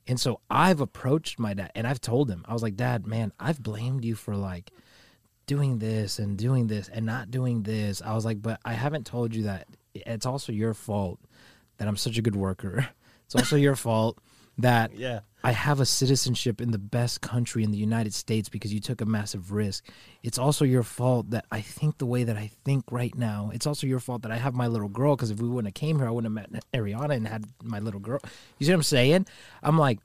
And 0.07 0.19
so 0.19 0.41
I've 0.49 0.81
approached 0.81 1.39
my 1.39 1.53
dad 1.53 1.71
and 1.75 1.87
I've 1.87 2.01
told 2.01 2.29
him, 2.29 2.43
I 2.47 2.53
was 2.53 2.63
like, 2.63 2.75
Dad, 2.75 3.07
man, 3.07 3.31
I've 3.39 3.61
blamed 3.61 4.03
you 4.03 4.15
for 4.15 4.35
like 4.35 4.71
doing 5.45 5.79
this 5.79 6.19
and 6.19 6.37
doing 6.37 6.67
this 6.67 6.89
and 6.89 7.05
not 7.05 7.31
doing 7.31 7.63
this. 7.63 8.01
I 8.01 8.13
was 8.13 8.25
like, 8.25 8.41
but 8.41 8.59
I 8.65 8.73
haven't 8.73 9.05
told 9.05 9.33
you 9.33 9.43
that 9.43 9.67
it's 9.93 10.25
also 10.25 10.51
your 10.51 10.73
fault 10.73 11.19
that 11.77 11.87
I'm 11.87 11.97
such 11.97 12.17
a 12.17 12.21
good 12.21 12.35
worker. 12.35 12.89
It's 13.33 13.43
also 13.43 13.55
your 13.55 13.75
fault 13.75 14.19
that 14.57 14.93
yeah. 14.97 15.21
I 15.43 15.51
have 15.51 15.79
a 15.79 15.85
citizenship 15.85 16.61
in 16.61 16.71
the 16.71 16.77
best 16.77 17.21
country 17.21 17.63
in 17.63 17.71
the 17.71 17.77
United 17.77 18.13
States 18.13 18.49
because 18.49 18.73
you 18.73 18.79
took 18.79 19.01
a 19.01 19.05
massive 19.05 19.51
risk. 19.51 19.89
It's 20.21 20.37
also 20.37 20.63
your 20.65 20.83
fault 20.83 21.31
that 21.31 21.45
I 21.51 21.61
think 21.61 21.97
the 21.97 22.05
way 22.05 22.23
that 22.23 22.37
I 22.37 22.51
think 22.63 22.85
right 22.91 23.13
now. 23.15 23.51
It's 23.53 23.67
also 23.67 23.87
your 23.87 23.99
fault 23.99 24.21
that 24.21 24.31
I 24.31 24.37
have 24.37 24.53
my 24.53 24.67
little 24.67 24.87
girl 24.87 25.15
because 25.15 25.31
if 25.31 25.41
we 25.41 25.49
wouldn't 25.49 25.75
have 25.75 25.81
came 25.81 25.97
here, 25.97 26.07
I 26.07 26.11
wouldn't 26.11 26.37
have 26.37 26.51
met 26.51 26.63
Ariana 26.73 27.15
and 27.15 27.27
had 27.27 27.45
my 27.61 27.79
little 27.79 27.99
girl. 27.99 28.19
You 28.57 28.65
see 28.65 28.71
what 28.71 28.77
I'm 28.77 28.83
saying? 28.83 29.25
I'm 29.61 29.77
like, 29.77 29.99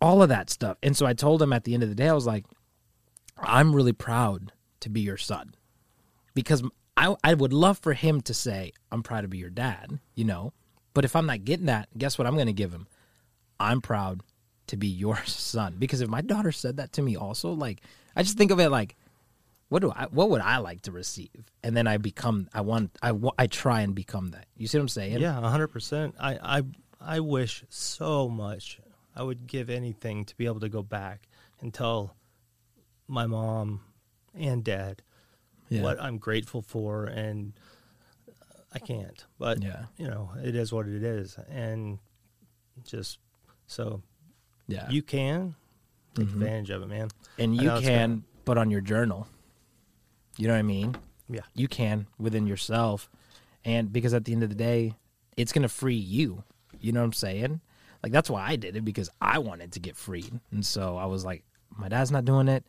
all 0.00 0.22
of 0.22 0.28
that 0.28 0.50
stuff. 0.50 0.76
And 0.82 0.96
so 0.96 1.06
I 1.06 1.14
told 1.14 1.40
him 1.40 1.52
at 1.52 1.64
the 1.64 1.74
end 1.74 1.82
of 1.82 1.88
the 1.88 1.94
day, 1.94 2.08
I 2.08 2.12
was 2.12 2.26
like, 2.26 2.44
I'm 3.38 3.74
really 3.74 3.92
proud 3.92 4.52
to 4.80 4.88
be 4.88 5.00
your 5.00 5.16
son 5.16 5.54
because 6.34 6.62
I 6.96 7.14
I 7.22 7.34
would 7.34 7.52
love 7.52 7.78
for 7.78 7.94
him 7.94 8.20
to 8.22 8.34
say, 8.34 8.72
"I'm 8.90 9.02
proud 9.02 9.22
to 9.22 9.28
be 9.28 9.38
your 9.38 9.50
dad," 9.50 10.00
you 10.14 10.24
know. 10.24 10.52
But 10.98 11.04
if 11.04 11.14
I'm 11.14 11.26
not 11.26 11.44
getting 11.44 11.66
that, 11.66 11.88
guess 11.96 12.18
what 12.18 12.26
I'm 12.26 12.34
going 12.34 12.48
to 12.48 12.52
give 12.52 12.72
him? 12.72 12.88
I'm 13.60 13.80
proud 13.80 14.22
to 14.66 14.76
be 14.76 14.88
your 14.88 15.16
son 15.26 15.76
because 15.78 16.00
if 16.00 16.08
my 16.08 16.22
daughter 16.22 16.50
said 16.50 16.78
that 16.78 16.92
to 16.94 17.02
me 17.02 17.14
also, 17.14 17.52
like 17.52 17.82
I 18.16 18.24
just 18.24 18.36
think 18.36 18.50
of 18.50 18.58
it 18.58 18.68
like 18.68 18.96
what 19.68 19.80
do 19.80 19.92
I 19.92 20.08
what 20.10 20.28
would 20.30 20.40
I 20.40 20.58
like 20.58 20.82
to 20.82 20.90
receive? 20.90 21.52
And 21.62 21.76
then 21.76 21.86
I 21.86 21.98
become 21.98 22.48
I 22.52 22.62
want 22.62 22.90
I 23.00 23.12
I 23.38 23.46
try 23.46 23.82
and 23.82 23.94
become 23.94 24.30
that. 24.30 24.46
You 24.56 24.66
see 24.66 24.78
what 24.78 24.82
I'm 24.82 24.88
saying? 24.88 25.20
Yeah, 25.20 25.34
100%. 25.40 26.14
I 26.18 26.58
I 26.58 26.62
I 27.00 27.20
wish 27.20 27.62
so 27.68 28.28
much 28.28 28.80
I 29.14 29.22
would 29.22 29.46
give 29.46 29.70
anything 29.70 30.24
to 30.24 30.36
be 30.36 30.46
able 30.46 30.58
to 30.58 30.68
go 30.68 30.82
back 30.82 31.28
and 31.60 31.72
tell 31.72 32.16
my 33.06 33.28
mom 33.28 33.82
and 34.34 34.64
dad 34.64 35.02
yeah. 35.68 35.82
what 35.82 36.02
I'm 36.02 36.18
grateful 36.18 36.60
for, 36.60 37.04
and 37.04 37.52
I 38.72 38.78
can't. 38.78 39.24
But 39.38 39.62
yeah. 39.62 39.84
you 39.96 40.06
know, 40.06 40.30
it 40.42 40.54
is 40.54 40.72
what 40.72 40.86
it 40.86 41.02
is, 41.02 41.38
and 41.50 41.98
just 42.84 43.18
so 43.66 44.02
yeah, 44.66 44.88
you 44.90 45.02
can 45.02 45.54
take 46.14 46.26
mm-hmm. 46.26 46.42
advantage 46.42 46.70
of 46.70 46.82
it, 46.82 46.86
man. 46.86 47.08
And 47.38 47.56
you 47.56 47.70
can 47.80 48.24
put 48.44 48.58
on 48.58 48.70
your 48.70 48.80
journal. 48.80 49.26
You 50.36 50.46
know 50.48 50.54
what 50.54 50.60
I 50.60 50.62
mean? 50.62 50.96
Yeah, 51.28 51.40
you 51.54 51.68
can 51.68 52.06
within 52.18 52.46
yourself, 52.46 53.08
and 53.64 53.92
because 53.92 54.14
at 54.14 54.24
the 54.24 54.32
end 54.32 54.42
of 54.42 54.48
the 54.48 54.54
day, 54.54 54.94
it's 55.36 55.52
gonna 55.52 55.68
free 55.68 55.94
you. 55.94 56.44
You 56.80 56.92
know 56.92 57.00
what 57.00 57.06
I'm 57.06 57.12
saying? 57.14 57.60
Like 58.02 58.12
that's 58.12 58.30
why 58.30 58.46
I 58.46 58.56
did 58.56 58.76
it 58.76 58.84
because 58.84 59.10
I 59.20 59.38
wanted 59.38 59.72
to 59.72 59.80
get 59.80 59.96
freed, 59.96 60.40
and 60.50 60.64
so 60.64 60.96
I 60.96 61.06
was 61.06 61.24
like, 61.24 61.44
my 61.76 61.88
dad's 61.88 62.10
not 62.10 62.24
doing 62.24 62.48
it. 62.48 62.64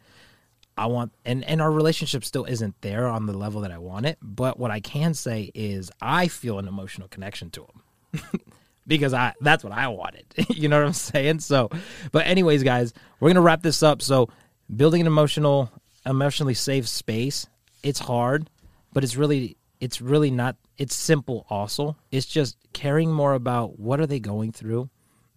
I 0.80 0.86
want 0.86 1.12
and 1.26 1.44
and 1.44 1.62
our 1.62 1.70
relationship 1.72 2.24
still 2.24 2.46
isn't 2.46 2.74
there 2.80 3.08
on 3.08 3.26
the 3.26 3.38
level 3.38 3.62
that 3.62 3.72
I 3.72 3.78
want 3.80 4.06
it, 4.06 4.18
but 4.22 4.58
what 4.58 4.72
I 4.72 4.80
can 4.80 5.14
say 5.14 5.52
is 5.54 5.92
I 6.02 6.30
feel 6.30 6.58
an 6.58 6.70
emotional 6.70 7.10
connection 7.10 7.50
to 7.52 7.66
him. 7.66 8.22
because 8.88 9.14
I 9.14 9.34
that's 9.42 9.62
what 9.62 9.74
I 9.74 9.90
wanted. 9.90 10.26
you 10.50 10.70
know 10.70 10.80
what 10.80 10.88
I'm 10.88 10.94
saying? 10.94 11.40
So, 11.40 11.70
but 12.14 12.26
anyways, 12.26 12.64
guys, 12.64 12.94
we're 13.20 13.28
going 13.28 13.36
to 13.36 13.42
wrap 13.42 13.62
this 13.62 13.84
up. 13.84 14.02
So, 14.02 14.30
building 14.74 15.02
an 15.02 15.08
emotional 15.08 15.70
emotionally 16.06 16.54
safe 16.54 16.88
space, 16.88 17.46
it's 17.84 18.00
hard, 18.00 18.50
but 18.94 19.04
it's 19.04 19.18
really 19.18 19.58
it's 19.82 20.00
really 20.00 20.32
not 20.32 20.56
it's 20.78 20.96
simple 20.96 21.46
also. 21.50 21.98
It's 22.10 22.26
just 22.26 22.56
caring 22.72 23.12
more 23.12 23.34
about 23.34 23.78
what 23.78 24.00
are 24.00 24.08
they 24.08 24.22
going 24.22 24.54
through 24.54 24.90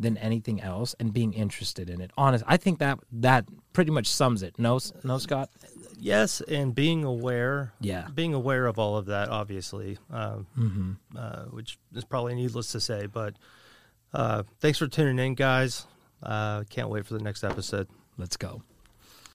than 0.03 0.19
anything 0.19 0.61
else 0.61 0.95
and 1.01 1.12
being 1.12 1.33
interested 1.33 1.88
in 1.88 2.01
it. 2.01 2.11
Honest, 2.17 2.45
I 2.47 2.57
think 2.57 2.79
that 2.81 2.99
that 3.12 3.47
pretty 3.73 3.91
much 3.91 4.07
sums 4.07 4.43
it. 4.43 4.59
No, 4.59 4.79
no, 5.05 5.19
Scott. 5.19 5.51
Yes, 5.99 6.41
and 6.43 6.75
being 6.75 7.05
aware. 7.05 7.73
Yeah, 7.81 8.09
being 8.15 8.35
aware 8.35 8.67
of 8.67 8.79
all 8.79 8.97
of 8.97 9.07
that, 9.07 9.29
obviously, 9.29 9.99
uh, 10.12 10.38
mm-hmm. 10.59 10.93
uh, 11.17 11.45
which 11.45 11.79
is 11.95 12.05
probably 12.05 12.35
needless 12.35 12.73
to 12.73 12.81
say. 12.81 13.07
But 13.07 13.37
uh, 14.12 14.43
thanks 14.61 14.79
for 14.79 14.88
tuning 14.88 15.25
in, 15.25 15.35
guys. 15.35 15.87
Uh, 16.23 16.65
can't 16.65 16.88
wait 16.88 17.07
for 17.07 17.15
the 17.15 17.23
next 17.23 17.45
episode. 17.45 17.88
Let's 18.19 18.37
go. 18.37 18.62